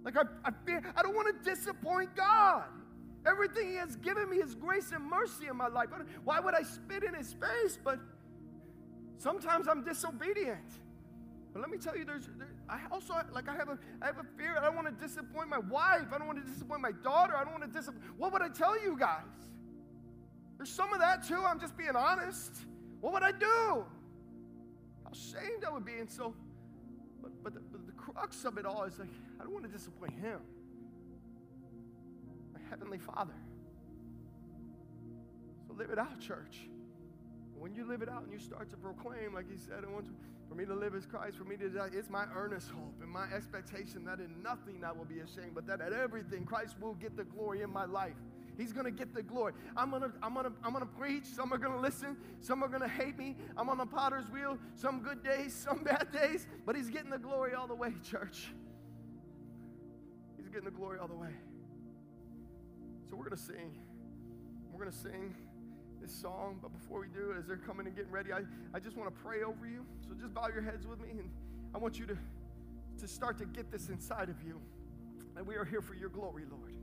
Like 0.04 0.16
I, 0.16 0.22
I 0.44 0.50
fear, 0.66 0.82
I 0.96 1.02
don't 1.02 1.14
want 1.14 1.28
to 1.28 1.50
disappoint 1.50 2.14
God. 2.16 2.64
Everything 3.26 3.68
He 3.68 3.76
has 3.76 3.96
given 3.96 4.28
me 4.28 4.38
is 4.38 4.54
grace 4.54 4.92
and 4.92 5.04
mercy 5.04 5.46
in 5.48 5.56
my 5.56 5.68
life. 5.68 5.88
Why 6.24 6.40
would 6.40 6.54
I 6.54 6.62
spit 6.62 7.04
in 7.04 7.14
His 7.14 7.34
face? 7.34 7.78
But 7.82 8.00
sometimes 9.22 9.68
I'm 9.68 9.84
disobedient. 9.84 10.70
But 11.52 11.60
let 11.60 11.70
me 11.70 11.78
tell 11.78 11.96
you, 11.96 12.04
there's, 12.04 12.28
there, 12.38 12.48
I 12.68 12.80
also 12.90 13.14
like 13.32 13.48
I 13.48 13.54
have 13.54 13.68
a 13.68 13.78
I 14.00 14.06
have 14.06 14.18
a 14.18 14.24
fear. 14.38 14.56
I 14.58 14.64
don't 14.64 14.74
want 14.74 14.86
to 14.86 15.06
disappoint 15.06 15.48
my 15.48 15.58
wife. 15.58 16.06
I 16.12 16.18
don't 16.18 16.26
want 16.26 16.44
to 16.44 16.50
disappoint 16.50 16.80
my 16.80 16.92
daughter. 16.92 17.36
I 17.36 17.44
don't 17.44 17.52
want 17.52 17.64
to 17.64 17.78
disappoint. 17.78 18.02
What 18.16 18.32
would 18.32 18.42
I 18.42 18.48
tell 18.48 18.80
you 18.82 18.96
guys? 18.98 19.22
There's 20.56 20.70
some 20.70 20.92
of 20.92 21.00
that 21.00 21.26
too. 21.26 21.42
I'm 21.44 21.60
just 21.60 21.76
being 21.76 21.96
honest. 21.96 22.52
What 23.00 23.12
would 23.12 23.22
I 23.22 23.32
do? 23.32 23.84
How 25.04 25.10
ashamed 25.12 25.64
I 25.66 25.70
would 25.70 25.84
be. 25.84 25.98
And 25.98 26.10
so, 26.10 26.34
but, 27.20 27.32
but, 27.42 27.54
the, 27.54 27.60
but 27.60 27.86
the 27.86 27.92
crux 27.92 28.44
of 28.44 28.56
it 28.58 28.64
all 28.64 28.84
is 28.84 28.98
like, 28.98 29.08
I 29.40 29.44
don't 29.44 29.52
want 29.52 29.64
to 29.64 29.70
disappoint 29.70 30.12
him, 30.12 30.40
my 32.54 32.60
Heavenly 32.70 32.98
Father. 32.98 33.34
So 35.66 35.74
live 35.74 35.90
it 35.90 35.98
out, 35.98 36.18
church. 36.20 36.68
When 37.62 37.76
you 37.76 37.84
live 37.84 38.02
it 38.02 38.08
out 38.08 38.24
and 38.24 38.32
you 38.32 38.40
start 38.40 38.70
to 38.70 38.76
proclaim, 38.76 39.34
like 39.34 39.48
he 39.48 39.56
said, 39.56 39.84
for 40.48 40.54
me 40.56 40.64
to 40.64 40.74
live 40.74 40.96
as 40.96 41.06
Christ, 41.06 41.36
for 41.36 41.44
me 41.44 41.56
to 41.58 41.68
die, 41.68 41.90
it's 41.92 42.10
my 42.10 42.24
earnest 42.34 42.70
hope 42.70 43.00
and 43.00 43.08
my 43.08 43.26
expectation 43.32 44.04
that 44.04 44.18
in 44.18 44.42
nothing 44.42 44.82
I 44.84 44.90
will 44.90 45.04
be 45.04 45.20
ashamed, 45.20 45.54
but 45.54 45.68
that 45.68 45.80
at 45.80 45.92
everything 45.92 46.44
Christ 46.44 46.74
will 46.80 46.94
get 46.94 47.16
the 47.16 47.22
glory 47.22 47.62
in 47.62 47.72
my 47.72 47.84
life. 47.84 48.16
He's 48.58 48.72
to 48.72 48.90
get 48.90 49.14
the 49.14 49.22
glory. 49.22 49.52
I'm 49.76 49.92
to 49.92 50.10
I'm 50.24 50.34
to 50.34 50.52
I'm 50.64 50.74
to 50.74 50.86
preach. 50.86 51.24
Some 51.24 51.52
are 51.52 51.58
to 51.58 51.78
listen. 51.78 52.16
Some 52.40 52.64
are 52.64 52.78
to 52.80 52.88
hate 52.88 53.16
me. 53.16 53.36
I'm 53.56 53.70
on 53.70 53.78
the 53.78 53.86
potter's 53.86 54.28
wheel. 54.28 54.58
Some 54.74 55.00
good 55.00 55.22
days, 55.22 55.54
some 55.54 55.78
bad 55.84 56.08
days, 56.12 56.48
but 56.66 56.74
he's 56.74 56.90
getting 56.90 57.10
the 57.10 57.18
glory 57.18 57.54
all 57.54 57.68
the 57.68 57.76
way, 57.76 57.92
church. 58.02 58.52
He's 60.36 60.48
getting 60.48 60.64
the 60.64 60.72
glory 60.72 60.98
all 60.98 61.06
the 61.06 61.14
way. 61.14 61.32
So 63.08 63.14
we're 63.14 63.28
to 63.28 63.36
sing. 63.36 63.78
We're 64.72 64.86
to 64.86 64.92
sing 64.92 65.36
this 66.02 66.12
song, 66.12 66.58
but 66.60 66.72
before 66.72 67.00
we 67.00 67.06
do, 67.08 67.34
as 67.38 67.46
they're 67.46 67.56
coming 67.56 67.86
and 67.86 67.94
getting 67.94 68.10
ready, 68.10 68.32
I, 68.32 68.40
I 68.74 68.80
just 68.80 68.96
want 68.96 69.14
to 69.14 69.22
pray 69.22 69.42
over 69.42 69.66
you. 69.66 69.86
So 70.06 70.14
just 70.20 70.34
bow 70.34 70.48
your 70.48 70.62
heads 70.62 70.86
with 70.86 71.00
me, 71.00 71.10
and 71.10 71.30
I 71.74 71.78
want 71.78 71.98
you 71.98 72.06
to, 72.06 72.18
to 72.98 73.08
start 73.08 73.38
to 73.38 73.46
get 73.46 73.70
this 73.70 73.88
inside 73.88 74.28
of 74.28 74.42
you. 74.44 74.60
And 75.36 75.46
we 75.46 75.54
are 75.54 75.64
here 75.64 75.80
for 75.80 75.94
your 75.94 76.08
glory, 76.08 76.42
Lord. 76.50 76.74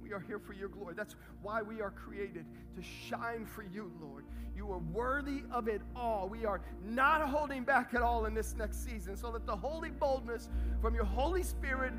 We 0.00 0.12
are 0.12 0.20
here 0.20 0.38
for 0.38 0.52
your 0.52 0.68
glory. 0.68 0.94
That's 0.96 1.16
why 1.42 1.62
we 1.62 1.80
are 1.80 1.90
created 1.90 2.46
to 2.76 2.82
shine 2.82 3.44
for 3.44 3.64
you, 3.64 3.90
Lord. 4.00 4.24
You 4.54 4.70
are 4.70 4.78
worthy 4.78 5.42
of 5.50 5.66
it 5.66 5.82
all. 5.96 6.28
We 6.28 6.44
are 6.44 6.60
not 6.84 7.28
holding 7.28 7.64
back 7.64 7.92
at 7.92 8.02
all 8.02 8.26
in 8.26 8.32
this 8.32 8.54
next 8.56 8.84
season. 8.84 9.16
So 9.16 9.30
let 9.30 9.44
the 9.46 9.56
holy 9.56 9.90
boldness 9.90 10.48
from 10.80 10.94
your 10.94 11.04
Holy 11.04 11.42
Spirit 11.42 11.92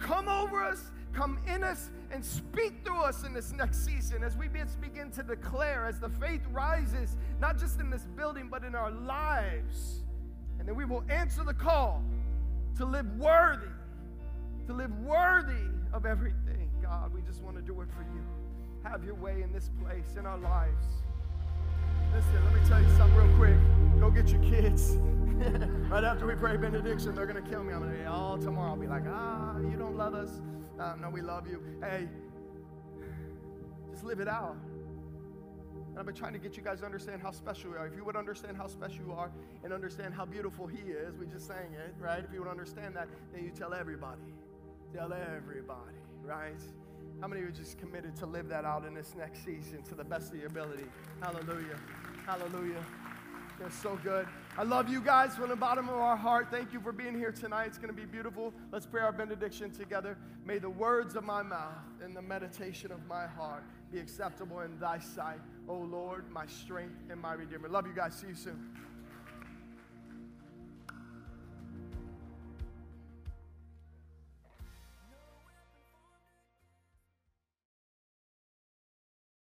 come 0.00 0.28
over 0.28 0.62
us, 0.64 0.90
come 1.12 1.38
in 1.52 1.62
us, 1.64 1.90
and 2.10 2.24
speak 2.24 2.74
through 2.84 3.00
us 3.02 3.24
in 3.24 3.32
this 3.32 3.52
next 3.52 3.84
season 3.84 4.22
as 4.22 4.36
we 4.36 4.48
begin 4.48 5.10
to 5.12 5.22
declare, 5.22 5.86
as 5.86 5.98
the 5.98 6.08
faith 6.08 6.42
rises, 6.52 7.16
not 7.40 7.58
just 7.58 7.80
in 7.80 7.90
this 7.90 8.06
building, 8.16 8.48
but 8.50 8.64
in 8.64 8.74
our 8.74 8.90
lives. 8.90 10.02
And 10.58 10.68
then 10.68 10.76
we 10.76 10.84
will 10.84 11.04
answer 11.08 11.42
the 11.42 11.54
call 11.54 12.02
to 12.76 12.84
live 12.84 13.06
worthy, 13.18 13.66
to 14.66 14.72
live 14.72 14.96
worthy 15.00 15.68
of 15.92 16.06
everything. 16.06 16.68
God. 16.82 17.14
We 17.14 17.22
just 17.22 17.40
want 17.42 17.56
to 17.56 17.62
do 17.62 17.80
it 17.80 17.88
for 17.96 18.02
you. 18.02 18.22
Have 18.82 19.04
your 19.04 19.14
way 19.14 19.42
in 19.42 19.52
this 19.52 19.70
place, 19.82 20.16
in 20.18 20.26
our 20.26 20.38
lives. 20.38 20.84
Listen, 22.14 22.44
let 22.44 22.54
me 22.54 22.60
tell 22.68 22.82
you 22.82 22.88
something 22.96 23.16
real 23.16 23.36
quick. 23.36 24.00
Go 24.00 24.10
get 24.10 24.28
your 24.28 24.42
kids. 24.42 24.96
right 25.88 26.04
after 26.04 26.26
we 26.26 26.34
pray 26.34 26.58
benediction, 26.58 27.14
they're 27.14 27.26
going 27.26 27.42
to 27.42 27.50
kill 27.50 27.64
me. 27.64 27.72
I'm 27.72 27.80
going 27.80 27.92
to 27.92 27.98
be 27.98 28.04
all 28.04 28.36
tomorrow. 28.36 28.72
I'll 28.72 28.76
be 28.76 28.86
like, 28.86 29.04
ah, 29.08 29.58
you 29.58 29.76
don't 29.78 29.96
love 29.96 30.14
us. 30.14 30.42
Uh, 30.78 30.94
no, 31.00 31.08
we 31.08 31.22
love 31.22 31.46
you. 31.48 31.62
Hey, 31.80 32.08
just 33.90 34.04
live 34.04 34.20
it 34.20 34.28
out. 34.28 34.56
And 35.92 35.98
I've 35.98 36.04
been 36.04 36.14
trying 36.14 36.34
to 36.34 36.38
get 36.38 36.54
you 36.56 36.62
guys 36.62 36.80
to 36.80 36.86
understand 36.86 37.22
how 37.22 37.30
special 37.30 37.70
you 37.70 37.76
are. 37.76 37.86
If 37.86 37.96
you 37.96 38.04
would 38.04 38.16
understand 38.16 38.58
how 38.58 38.66
special 38.66 39.06
you 39.06 39.12
are 39.12 39.30
and 39.64 39.72
understand 39.72 40.12
how 40.12 40.26
beautiful 40.26 40.66
He 40.66 40.90
is, 40.90 41.16
we 41.16 41.26
just 41.26 41.46
sang 41.46 41.72
it, 41.72 41.94
right? 41.98 42.22
If 42.22 42.32
you 42.32 42.40
would 42.40 42.50
understand 42.50 42.94
that, 42.96 43.08
then 43.32 43.42
you 43.42 43.50
tell 43.50 43.72
everybody. 43.72 44.34
Tell 44.94 45.12
everybody, 45.14 45.96
right? 46.22 46.60
How 47.22 47.28
many 47.28 47.42
of 47.42 47.46
you 47.46 47.52
just 47.52 47.78
committed 47.78 48.16
to 48.16 48.26
live 48.26 48.48
that 48.48 48.64
out 48.64 48.84
in 48.84 48.94
this 48.94 49.14
next 49.16 49.44
season 49.44 49.80
to 49.84 49.94
the 49.94 50.02
best 50.02 50.32
of 50.32 50.38
your 50.40 50.48
ability? 50.48 50.82
Hallelujah. 51.20 51.78
Hallelujah. 52.26 52.84
It's 53.64 53.76
so 53.76 53.96
good. 54.02 54.26
I 54.58 54.64
love 54.64 54.88
you 54.88 55.00
guys 55.00 55.36
from 55.36 55.48
the 55.48 55.54
bottom 55.54 55.88
of 55.88 55.94
our 55.94 56.16
heart. 56.16 56.48
Thank 56.50 56.72
you 56.72 56.80
for 56.80 56.90
being 56.90 57.16
here 57.16 57.30
tonight. 57.30 57.66
It's 57.66 57.78
going 57.78 57.94
to 57.94 58.00
be 58.00 58.06
beautiful. 58.06 58.52
Let's 58.72 58.86
pray 58.86 59.02
our 59.02 59.12
benediction 59.12 59.70
together. 59.70 60.18
May 60.44 60.58
the 60.58 60.70
words 60.70 61.14
of 61.14 61.22
my 61.22 61.44
mouth 61.44 61.78
and 62.02 62.16
the 62.16 62.22
meditation 62.22 62.90
of 62.90 63.06
my 63.06 63.28
heart 63.28 63.62
be 63.92 64.00
acceptable 64.00 64.58
in 64.62 64.76
thy 64.80 64.98
sight. 64.98 65.38
O 65.68 65.76
Lord, 65.76 66.24
my 66.32 66.46
strength 66.46 66.96
and 67.08 67.20
my 67.20 67.34
redeemer. 67.34 67.68
Love 67.68 67.86
you 67.86 67.94
guys. 67.94 68.14
See 68.14 68.26
you 68.26 68.34
soon. 68.34 68.58